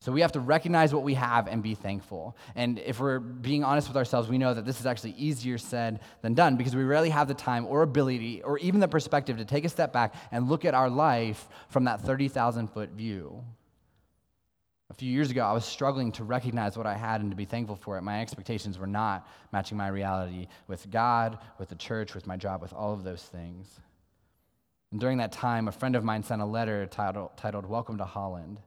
So 0.00 0.12
we 0.12 0.20
have 0.20 0.32
to 0.32 0.40
recognize 0.40 0.92
what 0.94 1.02
we 1.02 1.14
have 1.14 1.48
and 1.48 1.62
be 1.62 1.74
thankful. 1.74 2.36
And 2.54 2.78
if 2.78 3.00
we're 3.00 3.18
being 3.18 3.64
honest 3.64 3.88
with 3.88 3.96
ourselves, 3.96 4.28
we 4.28 4.38
know 4.38 4.52
that 4.54 4.64
this 4.64 4.78
is 4.78 4.86
actually 4.86 5.12
easier 5.12 5.58
said 5.58 6.00
than 6.22 6.34
done 6.34 6.56
because 6.56 6.76
we 6.76 6.84
rarely 6.84 7.10
have 7.10 7.28
the 7.28 7.34
time 7.34 7.66
or 7.66 7.82
ability 7.82 8.42
or 8.42 8.58
even 8.58 8.80
the 8.80 8.88
perspective 8.88 9.38
to 9.38 9.44
take 9.44 9.64
a 9.64 9.68
step 9.68 9.92
back 9.92 10.14
and 10.30 10.48
look 10.48 10.64
at 10.64 10.74
our 10.74 10.90
life 10.90 11.48
from 11.70 11.84
that 11.84 12.02
30,000 12.02 12.68
foot 12.68 12.90
view. 12.90 13.42
A 14.88 14.94
few 14.94 15.10
years 15.10 15.32
ago, 15.32 15.44
I 15.44 15.52
was 15.52 15.64
struggling 15.64 16.12
to 16.12 16.24
recognize 16.24 16.76
what 16.76 16.86
I 16.86 16.94
had 16.94 17.20
and 17.20 17.30
to 17.30 17.36
be 17.36 17.44
thankful 17.44 17.74
for 17.74 17.98
it. 17.98 18.02
My 18.02 18.20
expectations 18.20 18.78
were 18.78 18.86
not 18.86 19.26
matching 19.52 19.76
my 19.76 19.88
reality 19.88 20.46
with 20.68 20.88
God, 20.90 21.38
with 21.58 21.70
the 21.70 21.74
church, 21.74 22.14
with 22.14 22.26
my 22.26 22.36
job, 22.36 22.62
with 22.62 22.72
all 22.72 22.92
of 22.92 23.02
those 23.02 23.22
things. 23.22 23.80
And 24.92 25.00
during 25.00 25.18
that 25.18 25.32
time, 25.32 25.66
a 25.66 25.72
friend 25.72 25.96
of 25.96 26.04
mine 26.04 26.22
sent 26.22 26.40
a 26.40 26.46
letter 26.46 26.86
titled, 26.86 27.30
titled 27.36 27.66
Welcome 27.66 27.98
to 27.98 28.04
Holland. 28.04 28.58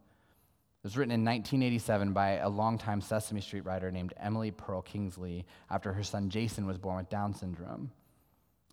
It 0.80 0.88
was 0.88 0.96
written 0.96 1.12
in 1.12 1.26
1987 1.26 2.14
by 2.14 2.38
a 2.38 2.48
longtime 2.48 3.02
Sesame 3.02 3.42
Street 3.42 3.66
writer 3.66 3.92
named 3.92 4.14
Emily 4.16 4.50
Pearl 4.50 4.82
Kingsley 4.82 5.46
after 5.70 5.92
her 5.92 6.04
son 6.04 6.30
Jason 6.30 6.66
was 6.66 6.78
born 6.78 6.96
with 6.96 7.10
Down 7.10 7.34
syndrome. 7.34 7.92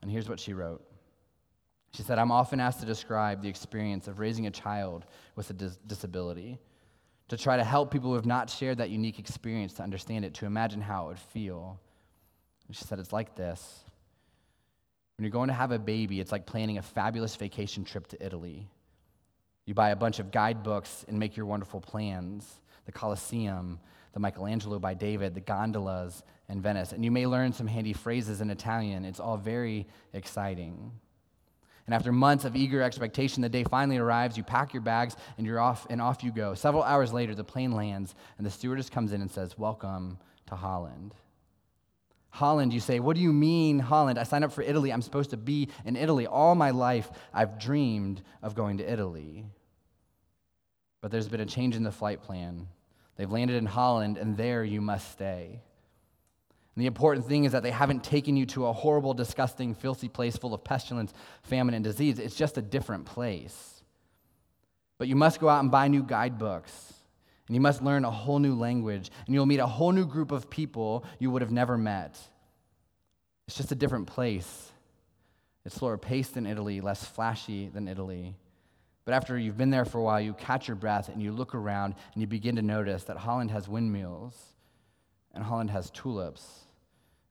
And 0.02 0.10
here's 0.10 0.28
what 0.28 0.38
she 0.38 0.54
wrote 0.54 0.86
She 1.94 2.04
said, 2.04 2.20
I'm 2.20 2.30
often 2.30 2.60
asked 2.60 2.78
to 2.78 2.86
describe 2.86 3.42
the 3.42 3.48
experience 3.48 4.06
of 4.06 4.20
raising 4.20 4.46
a 4.46 4.52
child 4.52 5.04
with 5.34 5.50
a 5.50 5.52
dis- 5.52 5.78
disability, 5.84 6.60
to 7.26 7.36
try 7.36 7.56
to 7.56 7.64
help 7.64 7.90
people 7.90 8.10
who 8.10 8.14
have 8.14 8.24
not 8.24 8.50
shared 8.50 8.78
that 8.78 8.90
unique 8.90 9.18
experience 9.18 9.72
to 9.74 9.82
understand 9.82 10.24
it, 10.24 10.34
to 10.34 10.46
imagine 10.46 10.80
how 10.80 11.06
it 11.06 11.08
would 11.08 11.18
feel. 11.18 11.80
And 12.68 12.76
she 12.76 12.84
said, 12.84 13.00
It's 13.00 13.12
like 13.12 13.34
this. 13.34 13.80
When 15.16 15.24
you're 15.24 15.32
going 15.32 15.48
to 15.48 15.54
have 15.54 15.72
a 15.72 15.78
baby, 15.80 16.20
it's 16.20 16.30
like 16.30 16.46
planning 16.46 16.78
a 16.78 16.82
fabulous 16.82 17.34
vacation 17.34 17.84
trip 17.84 18.06
to 18.08 18.24
Italy. 18.24 18.68
You 19.66 19.74
buy 19.74 19.90
a 19.90 19.96
bunch 19.96 20.20
of 20.20 20.30
guidebooks 20.30 21.04
and 21.08 21.18
make 21.18 21.36
your 21.36 21.46
wonderful 21.46 21.80
plans 21.80 22.60
the 22.86 22.92
Colosseum, 22.92 23.80
the 24.12 24.20
Michelangelo 24.20 24.78
by 24.78 24.94
David, 24.94 25.34
the 25.34 25.40
gondolas 25.40 26.22
in 26.48 26.62
Venice. 26.62 26.92
And 26.92 27.04
you 27.04 27.10
may 27.10 27.26
learn 27.26 27.52
some 27.52 27.66
handy 27.66 27.92
phrases 27.92 28.40
in 28.40 28.48
Italian. 28.48 29.04
It's 29.04 29.18
all 29.18 29.36
very 29.36 29.88
exciting. 30.12 30.92
And 31.86 31.94
after 31.94 32.12
months 32.12 32.44
of 32.44 32.54
eager 32.54 32.80
expectation, 32.80 33.42
the 33.42 33.48
day 33.48 33.64
finally 33.64 33.98
arrives. 33.98 34.36
You 34.36 34.44
pack 34.44 34.72
your 34.72 34.82
bags 34.82 35.16
and 35.36 35.44
you're 35.44 35.58
off, 35.58 35.86
and 35.90 36.00
off 36.00 36.22
you 36.22 36.30
go. 36.30 36.54
Several 36.54 36.84
hours 36.84 37.12
later, 37.12 37.34
the 37.34 37.44
plane 37.44 37.72
lands, 37.72 38.14
and 38.38 38.46
the 38.46 38.50
stewardess 38.50 38.88
comes 38.88 39.12
in 39.12 39.20
and 39.20 39.30
says, 39.30 39.58
Welcome 39.58 40.18
to 40.46 40.54
Holland. 40.54 41.12
Holland, 42.36 42.74
you 42.74 42.80
say, 42.80 43.00
What 43.00 43.16
do 43.16 43.22
you 43.22 43.32
mean, 43.32 43.78
Holland? 43.78 44.18
I 44.18 44.22
signed 44.22 44.44
up 44.44 44.52
for 44.52 44.60
Italy. 44.60 44.92
I'm 44.92 45.00
supposed 45.00 45.30
to 45.30 45.38
be 45.38 45.68
in 45.86 45.96
Italy. 45.96 46.26
All 46.26 46.54
my 46.54 46.70
life, 46.70 47.10
I've 47.32 47.58
dreamed 47.58 48.20
of 48.42 48.54
going 48.54 48.76
to 48.76 48.92
Italy. 48.92 49.46
But 51.00 51.10
there's 51.10 51.28
been 51.28 51.40
a 51.40 51.46
change 51.46 51.76
in 51.76 51.82
the 51.82 51.90
flight 51.90 52.22
plan. 52.22 52.68
They've 53.16 53.30
landed 53.30 53.56
in 53.56 53.64
Holland, 53.64 54.18
and 54.18 54.36
there 54.36 54.62
you 54.64 54.82
must 54.82 55.12
stay. 55.12 55.62
And 56.74 56.82
the 56.82 56.86
important 56.86 57.26
thing 57.26 57.44
is 57.44 57.52
that 57.52 57.62
they 57.62 57.70
haven't 57.70 58.04
taken 58.04 58.36
you 58.36 58.44
to 58.46 58.66
a 58.66 58.72
horrible, 58.72 59.14
disgusting, 59.14 59.74
filthy 59.74 60.10
place 60.10 60.36
full 60.36 60.52
of 60.52 60.62
pestilence, 60.62 61.14
famine, 61.42 61.72
and 61.72 61.82
disease. 61.82 62.18
It's 62.18 62.36
just 62.36 62.58
a 62.58 62.62
different 62.62 63.06
place. 63.06 63.82
But 64.98 65.08
you 65.08 65.16
must 65.16 65.40
go 65.40 65.48
out 65.48 65.60
and 65.60 65.70
buy 65.70 65.88
new 65.88 66.02
guidebooks. 66.02 66.92
And 67.46 67.54
you 67.54 67.60
must 67.60 67.82
learn 67.82 68.04
a 68.04 68.10
whole 68.10 68.38
new 68.38 68.54
language. 68.54 69.10
And 69.26 69.34
you'll 69.34 69.46
meet 69.46 69.60
a 69.60 69.66
whole 69.66 69.92
new 69.92 70.06
group 70.06 70.32
of 70.32 70.50
people 70.50 71.04
you 71.18 71.30
would 71.30 71.42
have 71.42 71.52
never 71.52 71.78
met. 71.78 72.18
It's 73.46 73.56
just 73.56 73.72
a 73.72 73.76
different 73.76 74.06
place. 74.06 74.72
It's 75.64 75.76
slower 75.76 75.98
paced 75.98 76.34
than 76.34 76.46
Italy, 76.46 76.80
less 76.80 77.04
flashy 77.04 77.68
than 77.68 77.88
Italy. 77.88 78.34
But 79.04 79.14
after 79.14 79.38
you've 79.38 79.56
been 79.56 79.70
there 79.70 79.84
for 79.84 79.98
a 79.98 80.02
while, 80.02 80.20
you 80.20 80.34
catch 80.34 80.66
your 80.66 80.74
breath 80.74 81.08
and 81.08 81.22
you 81.22 81.30
look 81.30 81.54
around 81.54 81.94
and 82.12 82.20
you 82.20 82.26
begin 82.26 82.56
to 82.56 82.62
notice 82.62 83.04
that 83.04 83.16
Holland 83.16 83.52
has 83.52 83.68
windmills, 83.68 84.36
and 85.32 85.44
Holland 85.44 85.70
has 85.70 85.90
tulips, 85.90 86.64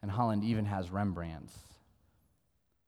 and 0.02 0.10
Holland 0.10 0.44
even 0.46 0.66
has 0.66 0.90
Rembrandts. 0.90 1.52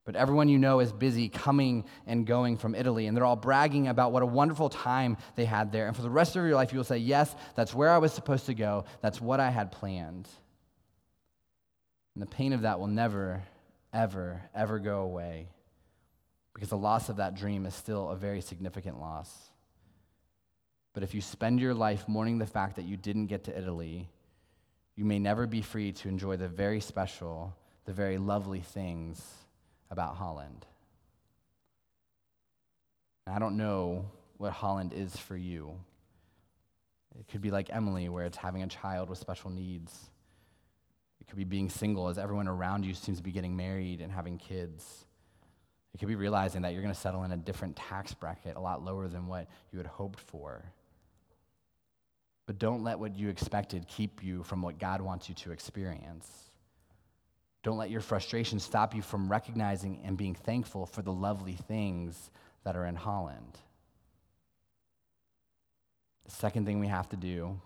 But 0.08 0.16
everyone 0.16 0.48
you 0.48 0.56
know 0.56 0.80
is 0.80 0.90
busy 0.90 1.28
coming 1.28 1.84
and 2.06 2.26
going 2.26 2.56
from 2.56 2.74
Italy, 2.74 3.06
and 3.06 3.14
they're 3.14 3.26
all 3.26 3.36
bragging 3.36 3.88
about 3.88 4.10
what 4.10 4.22
a 4.22 4.26
wonderful 4.26 4.70
time 4.70 5.18
they 5.36 5.44
had 5.44 5.70
there. 5.70 5.86
And 5.86 5.94
for 5.94 6.00
the 6.00 6.08
rest 6.08 6.34
of 6.34 6.46
your 6.46 6.54
life, 6.54 6.72
you 6.72 6.78
will 6.78 6.84
say, 6.84 6.96
Yes, 6.96 7.36
that's 7.56 7.74
where 7.74 7.90
I 7.90 7.98
was 7.98 8.14
supposed 8.14 8.46
to 8.46 8.54
go. 8.54 8.86
That's 9.02 9.20
what 9.20 9.38
I 9.38 9.50
had 9.50 9.70
planned. 9.70 10.26
And 12.14 12.22
the 12.22 12.26
pain 12.26 12.54
of 12.54 12.62
that 12.62 12.80
will 12.80 12.86
never, 12.86 13.42
ever, 13.92 14.40
ever 14.54 14.78
go 14.78 15.00
away 15.00 15.48
because 16.54 16.70
the 16.70 16.78
loss 16.78 17.10
of 17.10 17.16
that 17.16 17.34
dream 17.34 17.66
is 17.66 17.74
still 17.74 18.08
a 18.08 18.16
very 18.16 18.40
significant 18.40 18.98
loss. 18.98 19.30
But 20.94 21.02
if 21.02 21.12
you 21.12 21.20
spend 21.20 21.60
your 21.60 21.74
life 21.74 22.08
mourning 22.08 22.38
the 22.38 22.46
fact 22.46 22.76
that 22.76 22.86
you 22.86 22.96
didn't 22.96 23.26
get 23.26 23.44
to 23.44 23.58
Italy, 23.58 24.08
you 24.96 25.04
may 25.04 25.18
never 25.18 25.46
be 25.46 25.60
free 25.60 25.92
to 25.92 26.08
enjoy 26.08 26.38
the 26.38 26.48
very 26.48 26.80
special, 26.80 27.54
the 27.84 27.92
very 27.92 28.16
lovely 28.16 28.60
things 28.60 29.22
about 29.90 30.16
Holland. 30.16 30.66
I 33.26 33.38
don't 33.38 33.56
know 33.56 34.06
what 34.38 34.52
Holland 34.52 34.92
is 34.94 35.16
for 35.16 35.36
you. 35.36 35.72
It 37.18 37.26
could 37.28 37.40
be 37.40 37.50
like 37.50 37.68
Emily, 37.70 38.08
where 38.08 38.24
it's 38.24 38.36
having 38.36 38.62
a 38.62 38.68
child 38.68 39.10
with 39.10 39.18
special 39.18 39.50
needs. 39.50 40.10
It 41.20 41.26
could 41.26 41.36
be 41.36 41.44
being 41.44 41.68
single 41.68 42.08
as 42.08 42.16
everyone 42.16 42.48
around 42.48 42.84
you 42.84 42.94
seems 42.94 43.18
to 43.18 43.24
be 43.24 43.32
getting 43.32 43.56
married 43.56 44.00
and 44.00 44.10
having 44.12 44.38
kids. 44.38 45.04
It 45.94 45.98
could 45.98 46.08
be 46.08 46.14
realizing 46.14 46.62
that 46.62 46.72
you're 46.72 46.82
going 46.82 46.94
to 46.94 47.00
settle 47.00 47.24
in 47.24 47.32
a 47.32 47.36
different 47.36 47.76
tax 47.76 48.14
bracket, 48.14 48.56
a 48.56 48.60
lot 48.60 48.84
lower 48.84 49.08
than 49.08 49.26
what 49.26 49.48
you 49.72 49.78
had 49.78 49.86
hoped 49.86 50.20
for. 50.20 50.64
But 52.46 52.58
don't 52.58 52.82
let 52.82 52.98
what 52.98 53.16
you 53.16 53.28
expected 53.28 53.86
keep 53.88 54.22
you 54.22 54.42
from 54.42 54.62
what 54.62 54.78
God 54.78 55.00
wants 55.00 55.28
you 55.28 55.34
to 55.36 55.52
experience. 55.52 56.47
Don't 57.62 57.76
let 57.76 57.90
your 57.90 58.00
frustration 58.00 58.60
stop 58.60 58.94
you 58.94 59.02
from 59.02 59.30
recognizing 59.30 60.00
and 60.04 60.16
being 60.16 60.34
thankful 60.34 60.86
for 60.86 61.02
the 61.02 61.12
lovely 61.12 61.54
things 61.54 62.30
that 62.64 62.76
are 62.76 62.86
in 62.86 62.94
Holland. 62.94 63.58
The 66.24 66.30
second 66.30 66.66
thing 66.66 66.78
we 66.78 66.88
have 66.88 67.08
to 67.10 67.16
do 67.16 67.60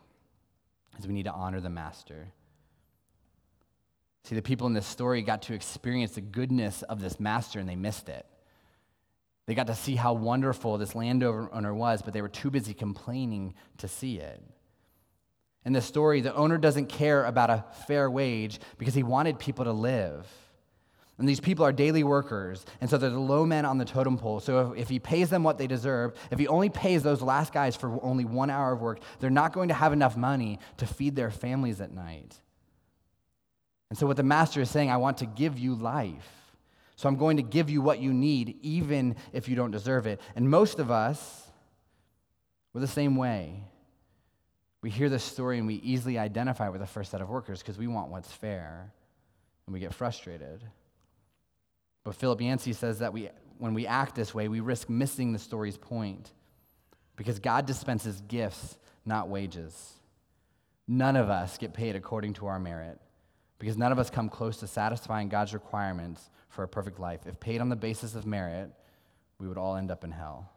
is 0.99 1.07
we 1.07 1.15
need 1.15 1.25
to 1.25 1.33
honor 1.33 1.61
the 1.61 1.71
master. 1.71 2.29
See, 4.25 4.35
the 4.35 4.43
people 4.43 4.67
in 4.69 4.73
this 4.73 4.87
story 4.87 5.21
got 5.23 5.43
to 5.43 5.55
experience 5.55 6.13
the 6.13 6.21
goodness 6.21 6.83
of 6.83 7.01
this 7.01 7.19
master 7.19 7.59
and 7.59 7.69
they 7.69 7.77
missed 7.77 8.09
it. 8.09 8.25
They 9.47 9.55
got 9.55 9.67
to 9.67 9.75
see 9.75 9.97
how 9.97 10.13
wonderful 10.13 10.79
this 10.79 10.95
landowner 10.95 11.75
was, 11.75 12.03
but 12.03 12.15
they 12.15 12.23
were 12.23 12.29
too 12.29 12.51
busy 12.51 12.73
complaining 12.73 13.55
to 13.79 13.89
see 13.89 14.19
it. 14.19 14.41
In 15.65 15.73
the 15.73 15.81
story, 15.81 16.21
the 16.21 16.35
owner 16.35 16.59
doesn't 16.59 16.87
care 16.87 17.25
about 17.25 17.51
a 17.51 17.65
fair 17.87 18.11
wage 18.11 18.59
because 18.79 18.95
he 18.95 19.03
wanted 19.03 19.39
people 19.39 19.65
to 19.65 19.73
live. 19.73 20.27
And 21.19 21.29
these 21.29 21.41
people 21.41 21.65
are 21.65 21.73
daily 21.73 22.03
workers, 22.03 22.65
and 22.81 22.91
so 22.91 22.99
they're 22.99 23.11
the 23.11 23.19
low 23.19 23.47
men 23.47 23.65
on 23.65 23.79
the 23.79 23.85
totem 23.85 24.19
pole. 24.19 24.41
So 24.41 24.73
if, 24.73 24.81
if, 24.81 24.89
he 24.89 24.99
pays 24.99 25.31
them 25.31 25.45
what 25.45 25.57
they 25.57 25.69
deserve, 25.69 26.15
if 26.33 26.39
he 26.39 26.49
only 26.49 26.69
pays 26.69 27.05
those 27.05 27.23
last 27.23 27.53
guys 27.53 27.77
for 27.77 28.03
only 28.03 28.25
one 28.25 28.51
hour 28.51 28.73
of 28.73 28.81
work, 28.81 28.99
they're 29.21 29.31
not 29.31 29.53
going 29.53 29.69
to 29.69 29.75
have 29.75 29.93
enough 29.93 30.17
money 30.17 30.59
to 30.79 30.87
feed 30.87 31.15
their 31.15 31.31
families 31.31 31.81
at 31.81 31.93
night. 31.93 32.35
And 33.91 33.99
so, 33.99 34.07
what 34.07 34.17
the 34.17 34.23
master 34.23 34.63
is 34.63 34.71
saying, 34.71 34.91
I 34.91 34.97
want 34.97 35.19
to 35.19 35.27
give 35.27 35.59
you 35.59 35.75
life. 35.75 36.29
So, 36.97 37.09
I'm 37.09 37.17
going 37.17 37.37
to 37.37 37.43
give 37.43 37.69
you 37.69 37.83
what 37.83 38.01
you 38.01 38.13
need, 38.13 38.57
even 38.63 39.17
if 39.35 39.49
you 39.49 39.55
don't 39.55 39.71
deserve 39.71 40.07
it. 40.07 40.19
And 40.35 40.51
most 40.51 40.79
of 40.79 40.91
us, 40.91 41.47
we're 42.73 42.81
the 42.81 42.89
same 42.89 43.17
way. 43.17 43.63
We 44.83 44.91
hear 44.91 45.09
this 45.09 45.23
story 45.23 45.59
and 45.59 45.67
we 45.67 45.77
easily 45.77 46.19
identify 46.19 46.69
with 46.69 46.81
the 46.81 46.87
first 46.87 47.13
set 47.13 47.21
of 47.21 47.29
workers 47.29 47.61
because 47.61 47.79
we 47.79 47.87
want 47.87 48.11
what's 48.11 48.31
fair 48.31 48.93
and 49.67 49.73
we 49.73 49.81
get 49.81 49.95
frustrated. 49.95 50.63
But 52.05 52.17
Philip 52.17 52.41
Yancey 52.41 52.73
says 52.73 52.99
that 52.99 53.13
we, 53.13 53.31
when 53.59 53.75
we 53.75 53.87
act 53.87 54.17
this 54.17 54.35
way, 54.35 54.49
we 54.49 54.61
risk 54.61 54.91
missing 54.91 55.33
the 55.33 55.39
story's 55.39 55.77
point 55.77 56.33
because 57.17 57.39
God 57.39 57.65
dispenses 57.65 58.21
gifts, 58.23 58.77
not 59.07 59.29
wages. 59.29 59.93
None 60.89 61.15
of 61.15 61.31
us 61.31 61.59
get 61.59 61.73
paid 61.73 61.95
according 61.95 62.35
to 62.35 62.47
our 62.47 62.59
merit 62.59 63.01
because 63.61 63.79
none 63.79 63.93
of 63.93 63.99
us 64.01 64.11
come 64.11 64.29
close 64.29 64.57
to 64.59 64.67
satisfying 64.67 65.29
God's 65.29 65.55
requirements 65.55 66.29
for 66.49 66.65
a 66.65 66.69
perfect 66.69 66.99
life. 66.99 67.21
If 67.27 67.39
paid 67.39 67.61
on 67.61 67.69
the 67.69 67.77
basis 67.77 68.17
of 68.17 68.27
merit, 68.27 68.71
we 69.39 69.47
would 69.47 69.59
all 69.59 69.77
end 69.77 69.93
up 69.93 70.03
in 70.03 70.11
hell. 70.11 70.52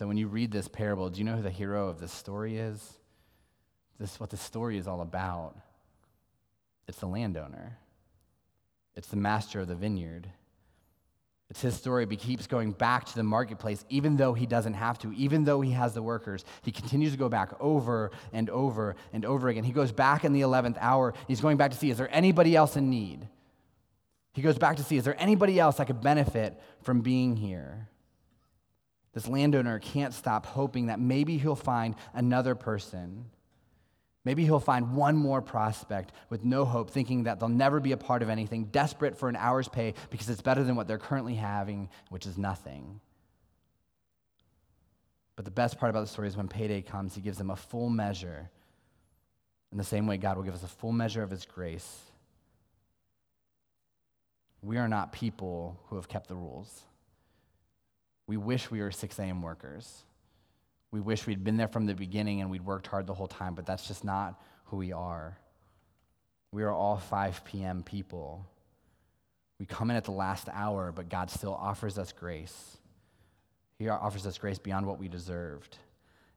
So 0.00 0.06
when 0.06 0.16
you 0.16 0.28
read 0.28 0.50
this 0.50 0.66
parable, 0.66 1.10
do 1.10 1.18
you 1.18 1.26
know 1.26 1.36
who 1.36 1.42
the 1.42 1.50
hero 1.50 1.88
of 1.88 2.00
this 2.00 2.10
story 2.10 2.56
is? 2.56 2.94
This 3.98 4.14
is 4.14 4.18
what 4.18 4.30
the 4.30 4.38
story 4.38 4.78
is 4.78 4.88
all 4.88 5.02
about. 5.02 5.58
It's 6.88 7.00
the 7.00 7.06
landowner. 7.06 7.76
It's 8.96 9.08
the 9.08 9.18
master 9.18 9.60
of 9.60 9.68
the 9.68 9.74
vineyard. 9.74 10.26
It's 11.50 11.60
his 11.60 11.74
story, 11.74 12.06
but 12.06 12.12
he 12.12 12.28
keeps 12.28 12.46
going 12.46 12.72
back 12.72 13.04
to 13.04 13.14
the 13.14 13.22
marketplace, 13.22 13.84
even 13.90 14.16
though 14.16 14.32
he 14.32 14.46
doesn't 14.46 14.72
have 14.72 14.98
to, 15.00 15.12
even 15.12 15.44
though 15.44 15.60
he 15.60 15.72
has 15.72 15.92
the 15.92 16.02
workers. 16.02 16.46
He 16.62 16.72
continues 16.72 17.12
to 17.12 17.18
go 17.18 17.28
back 17.28 17.52
over 17.60 18.10
and 18.32 18.48
over 18.48 18.96
and 19.12 19.26
over 19.26 19.50
again. 19.50 19.64
He 19.64 19.72
goes 19.72 19.92
back 19.92 20.24
in 20.24 20.32
the 20.32 20.40
11th 20.40 20.78
hour. 20.80 21.12
He's 21.28 21.42
going 21.42 21.58
back 21.58 21.72
to 21.72 21.76
see, 21.76 21.90
is 21.90 21.98
there 21.98 22.08
anybody 22.10 22.56
else 22.56 22.74
in 22.74 22.88
need? 22.88 23.28
He 24.32 24.40
goes 24.40 24.56
back 24.56 24.78
to 24.78 24.82
see, 24.82 24.96
is 24.96 25.04
there 25.04 25.20
anybody 25.20 25.60
else 25.60 25.76
that 25.76 25.88
could 25.88 26.00
benefit 26.00 26.58
from 26.80 27.02
being 27.02 27.36
here? 27.36 27.90
This 29.12 29.26
landowner 29.26 29.78
can't 29.78 30.14
stop 30.14 30.46
hoping 30.46 30.86
that 30.86 31.00
maybe 31.00 31.36
he'll 31.38 31.56
find 31.56 31.94
another 32.14 32.54
person 32.54 33.26
Maybe 34.24 34.44
he'll 34.44 34.60
find 34.60 34.94
one 34.94 35.16
more 35.16 35.40
prospect 35.40 36.12
with 36.28 36.44
no 36.44 36.66
hope, 36.66 36.90
thinking 36.90 37.22
that 37.22 37.40
they'll 37.40 37.48
never 37.48 37.80
be 37.80 37.92
a 37.92 37.96
part 37.96 38.22
of 38.22 38.28
anything, 38.28 38.64
desperate 38.64 39.16
for 39.16 39.30
an 39.30 39.36
hour's 39.36 39.68
pay 39.68 39.94
because 40.10 40.28
it's 40.28 40.42
better 40.42 40.62
than 40.62 40.76
what 40.76 40.86
they're 40.86 40.98
currently 40.98 41.34
having, 41.34 41.88
which 42.10 42.26
is 42.26 42.36
nothing. 42.36 43.00
But 45.36 45.46
the 45.46 45.50
best 45.50 45.78
part 45.78 45.88
about 45.88 46.02
the 46.02 46.06
story 46.06 46.28
is 46.28 46.36
when 46.36 46.48
payday 46.48 46.82
comes, 46.82 47.14
he 47.14 47.22
gives 47.22 47.38
them 47.38 47.48
a 47.48 47.56
full 47.56 47.88
measure. 47.88 48.50
In 49.72 49.78
the 49.78 49.84
same 49.84 50.06
way, 50.06 50.18
God 50.18 50.36
will 50.36 50.44
give 50.44 50.54
us 50.54 50.64
a 50.64 50.68
full 50.68 50.92
measure 50.92 51.22
of 51.22 51.30
his 51.30 51.46
grace. 51.46 52.00
We 54.60 54.76
are 54.76 54.88
not 54.88 55.12
people 55.12 55.80
who 55.86 55.96
have 55.96 56.08
kept 56.08 56.28
the 56.28 56.34
rules. 56.34 56.82
We 58.30 58.36
wish 58.36 58.70
we 58.70 58.80
were 58.80 58.92
6 58.92 59.18
a.m. 59.18 59.42
workers. 59.42 60.04
We 60.92 61.00
wish 61.00 61.26
we'd 61.26 61.42
been 61.42 61.56
there 61.56 61.66
from 61.66 61.86
the 61.86 61.96
beginning 61.96 62.40
and 62.40 62.48
we'd 62.48 62.64
worked 62.64 62.86
hard 62.86 63.08
the 63.08 63.12
whole 63.12 63.26
time, 63.26 63.56
but 63.56 63.66
that's 63.66 63.88
just 63.88 64.04
not 64.04 64.40
who 64.66 64.76
we 64.76 64.92
are. 64.92 65.36
We 66.52 66.62
are 66.62 66.70
all 66.70 66.96
5 66.96 67.44
p.m. 67.44 67.82
people. 67.82 68.46
We 69.58 69.66
come 69.66 69.90
in 69.90 69.96
at 69.96 70.04
the 70.04 70.12
last 70.12 70.48
hour, 70.52 70.92
but 70.92 71.08
God 71.08 71.28
still 71.28 71.56
offers 71.56 71.98
us 71.98 72.12
grace. 72.12 72.76
He 73.80 73.88
offers 73.88 74.24
us 74.28 74.38
grace 74.38 74.60
beyond 74.60 74.86
what 74.86 75.00
we 75.00 75.08
deserved. 75.08 75.78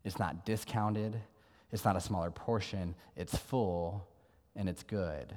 It's 0.03 0.17
not 0.17 0.47
discounted, 0.47 1.21
it's 1.71 1.85
not 1.85 1.95
a 1.95 2.01
smaller 2.01 2.31
portion, 2.31 2.95
it's 3.15 3.37
full 3.37 4.07
and 4.55 4.67
it's 4.67 4.81
good. 4.81 5.31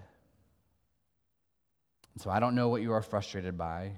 And 2.15 2.23
so 2.23 2.31
I 2.31 2.41
don't 2.41 2.55
know 2.55 2.71
what 2.71 2.81
you 2.81 2.95
are 2.95 3.03
frustrated 3.03 3.59
by, 3.59 3.93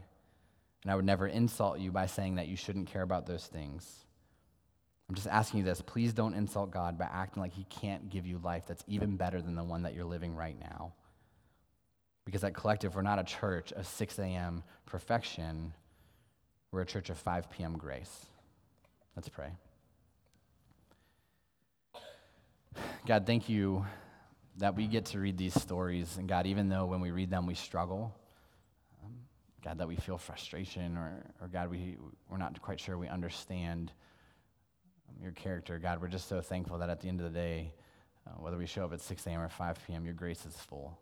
and 0.82 0.92
I 0.92 0.96
would 0.96 1.04
never 1.04 1.26
insult 1.26 1.78
you 1.78 1.90
by 1.90 2.06
saying 2.06 2.36
that 2.36 2.48
you 2.48 2.56
shouldn't 2.56 2.88
care 2.88 3.02
about 3.02 3.26
those 3.26 3.46
things. 3.46 4.04
I'm 5.08 5.14
just 5.14 5.26
asking 5.26 5.60
you 5.60 5.64
this 5.64 5.80
please 5.80 6.12
don't 6.12 6.34
insult 6.34 6.70
God 6.70 6.98
by 6.98 7.08
acting 7.10 7.42
like 7.42 7.52
He 7.52 7.64
can't 7.64 8.10
give 8.10 8.26
you 8.26 8.38
life 8.38 8.64
that's 8.66 8.84
even 8.86 9.16
better 9.16 9.40
than 9.40 9.54
the 9.54 9.64
one 9.64 9.82
that 9.82 9.94
you're 9.94 10.04
living 10.04 10.34
right 10.34 10.58
now. 10.58 10.92
Because 12.24 12.44
at 12.44 12.54
Collective, 12.54 12.94
we're 12.94 13.02
not 13.02 13.18
a 13.18 13.24
church 13.24 13.72
of 13.72 13.86
6 13.86 14.18
a.m. 14.18 14.62
perfection, 14.84 15.72
we're 16.70 16.82
a 16.82 16.86
church 16.86 17.08
of 17.08 17.16
5 17.16 17.50
p.m. 17.50 17.78
grace. 17.78 18.26
Let's 19.16 19.30
pray. 19.30 19.50
God, 23.06 23.24
thank 23.26 23.48
you 23.48 23.86
that 24.58 24.76
we 24.76 24.86
get 24.86 25.06
to 25.06 25.18
read 25.18 25.38
these 25.38 25.54
stories. 25.54 26.18
And 26.18 26.28
God, 26.28 26.46
even 26.46 26.68
though 26.68 26.84
when 26.84 27.00
we 27.00 27.10
read 27.10 27.30
them 27.30 27.46
we 27.46 27.54
struggle, 27.54 28.14
God, 29.64 29.78
that 29.78 29.88
we 29.88 29.96
feel 29.96 30.18
frustration, 30.18 30.96
or, 30.96 31.24
or 31.40 31.48
God, 31.48 31.70
we, 31.70 31.96
we're 32.30 32.38
not 32.38 32.60
quite 32.62 32.78
sure 32.78 32.96
we 32.96 33.08
understand 33.08 33.92
um, 35.08 35.22
your 35.22 35.32
character. 35.32 35.78
God, 35.78 36.00
we're 36.00 36.08
just 36.08 36.28
so 36.28 36.40
thankful 36.40 36.78
that 36.78 36.90
at 36.90 37.00
the 37.00 37.08
end 37.08 37.20
of 37.20 37.32
the 37.32 37.38
day, 37.38 37.72
uh, 38.26 38.30
whether 38.38 38.56
we 38.56 38.66
show 38.66 38.84
up 38.84 38.92
at 38.92 39.00
6 39.00 39.26
a.m. 39.26 39.40
or 39.40 39.48
5 39.48 39.78
p.m., 39.86 40.04
your 40.04 40.14
grace 40.14 40.46
is 40.46 40.54
full. 40.54 40.98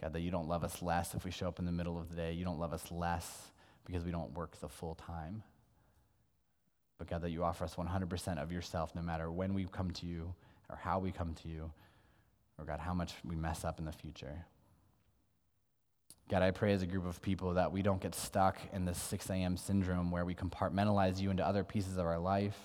God, 0.00 0.12
that 0.12 0.20
you 0.20 0.30
don't 0.30 0.48
love 0.48 0.64
us 0.64 0.82
less 0.82 1.14
if 1.14 1.24
we 1.24 1.30
show 1.30 1.48
up 1.48 1.58
in 1.58 1.64
the 1.64 1.72
middle 1.72 1.98
of 1.98 2.10
the 2.10 2.16
day. 2.16 2.32
You 2.32 2.44
don't 2.44 2.58
love 2.58 2.72
us 2.72 2.90
less 2.90 3.50
because 3.84 4.04
we 4.04 4.10
don't 4.10 4.32
work 4.32 4.58
the 4.60 4.68
full 4.68 4.94
time. 4.94 5.42
But 6.98 7.08
God, 7.08 7.22
that 7.22 7.30
you 7.30 7.44
offer 7.44 7.64
us 7.64 7.76
100% 7.76 8.42
of 8.42 8.50
yourself 8.50 8.94
no 8.94 9.02
matter 9.02 9.30
when 9.30 9.54
we 9.54 9.66
come 9.70 9.90
to 9.92 10.06
you 10.06 10.34
or 10.68 10.76
how 10.76 10.98
we 10.98 11.12
come 11.12 11.34
to 11.42 11.48
you 11.48 11.70
or 12.58 12.64
God, 12.64 12.80
how 12.80 12.94
much 12.94 13.14
we 13.24 13.36
mess 13.36 13.64
up 13.64 13.78
in 13.78 13.84
the 13.84 13.92
future. 13.92 14.46
God, 16.28 16.42
I 16.42 16.50
pray 16.50 16.72
as 16.72 16.82
a 16.82 16.86
group 16.86 17.06
of 17.06 17.22
people 17.22 17.54
that 17.54 17.70
we 17.70 17.82
don't 17.82 18.00
get 18.00 18.14
stuck 18.14 18.58
in 18.72 18.84
this 18.84 19.00
6 19.00 19.30
a.m. 19.30 19.56
syndrome 19.56 20.10
where 20.10 20.24
we 20.24 20.34
compartmentalize 20.34 21.20
you 21.20 21.30
into 21.30 21.46
other 21.46 21.62
pieces 21.62 21.96
of 21.98 22.06
our 22.06 22.18
life. 22.18 22.58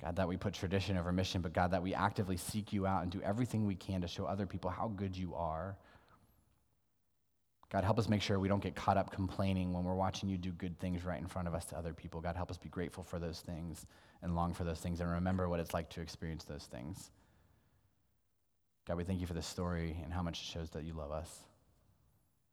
God, 0.00 0.16
that 0.16 0.26
we 0.26 0.38
put 0.38 0.54
tradition 0.54 0.96
over 0.96 1.12
mission, 1.12 1.42
but 1.42 1.52
God, 1.52 1.72
that 1.72 1.82
we 1.82 1.94
actively 1.94 2.38
seek 2.38 2.72
you 2.72 2.86
out 2.86 3.02
and 3.02 3.12
do 3.12 3.20
everything 3.20 3.66
we 3.66 3.74
can 3.74 4.00
to 4.00 4.08
show 4.08 4.24
other 4.24 4.46
people 4.46 4.70
how 4.70 4.88
good 4.88 5.14
you 5.14 5.34
are. 5.34 5.76
God, 7.70 7.84
help 7.84 7.98
us 7.98 8.08
make 8.08 8.22
sure 8.22 8.38
we 8.38 8.48
don't 8.48 8.62
get 8.62 8.74
caught 8.74 8.96
up 8.96 9.12
complaining 9.12 9.72
when 9.72 9.84
we're 9.84 9.94
watching 9.94 10.28
you 10.28 10.38
do 10.38 10.52
good 10.52 10.78
things 10.78 11.04
right 11.04 11.20
in 11.20 11.26
front 11.26 11.48
of 11.48 11.54
us 11.54 11.66
to 11.66 11.76
other 11.76 11.92
people. 11.92 12.20
God, 12.20 12.34
help 12.34 12.50
us 12.50 12.58
be 12.58 12.70
grateful 12.70 13.02
for 13.02 13.18
those 13.18 13.40
things 13.40 13.86
and 14.22 14.34
long 14.34 14.54
for 14.54 14.64
those 14.64 14.80
things 14.80 15.00
and 15.00 15.10
remember 15.10 15.48
what 15.48 15.60
it's 15.60 15.74
like 15.74 15.90
to 15.90 16.00
experience 16.00 16.44
those 16.44 16.64
things. 16.64 17.10
God, 18.86 18.96
we 18.96 19.04
thank 19.04 19.20
you 19.20 19.26
for 19.26 19.34
this 19.34 19.46
story 19.46 19.96
and 20.02 20.12
how 20.12 20.22
much 20.22 20.40
it 20.40 20.46
shows 20.46 20.70
that 20.70 20.84
you 20.84 20.94
love 20.94 21.12
us. 21.12 21.30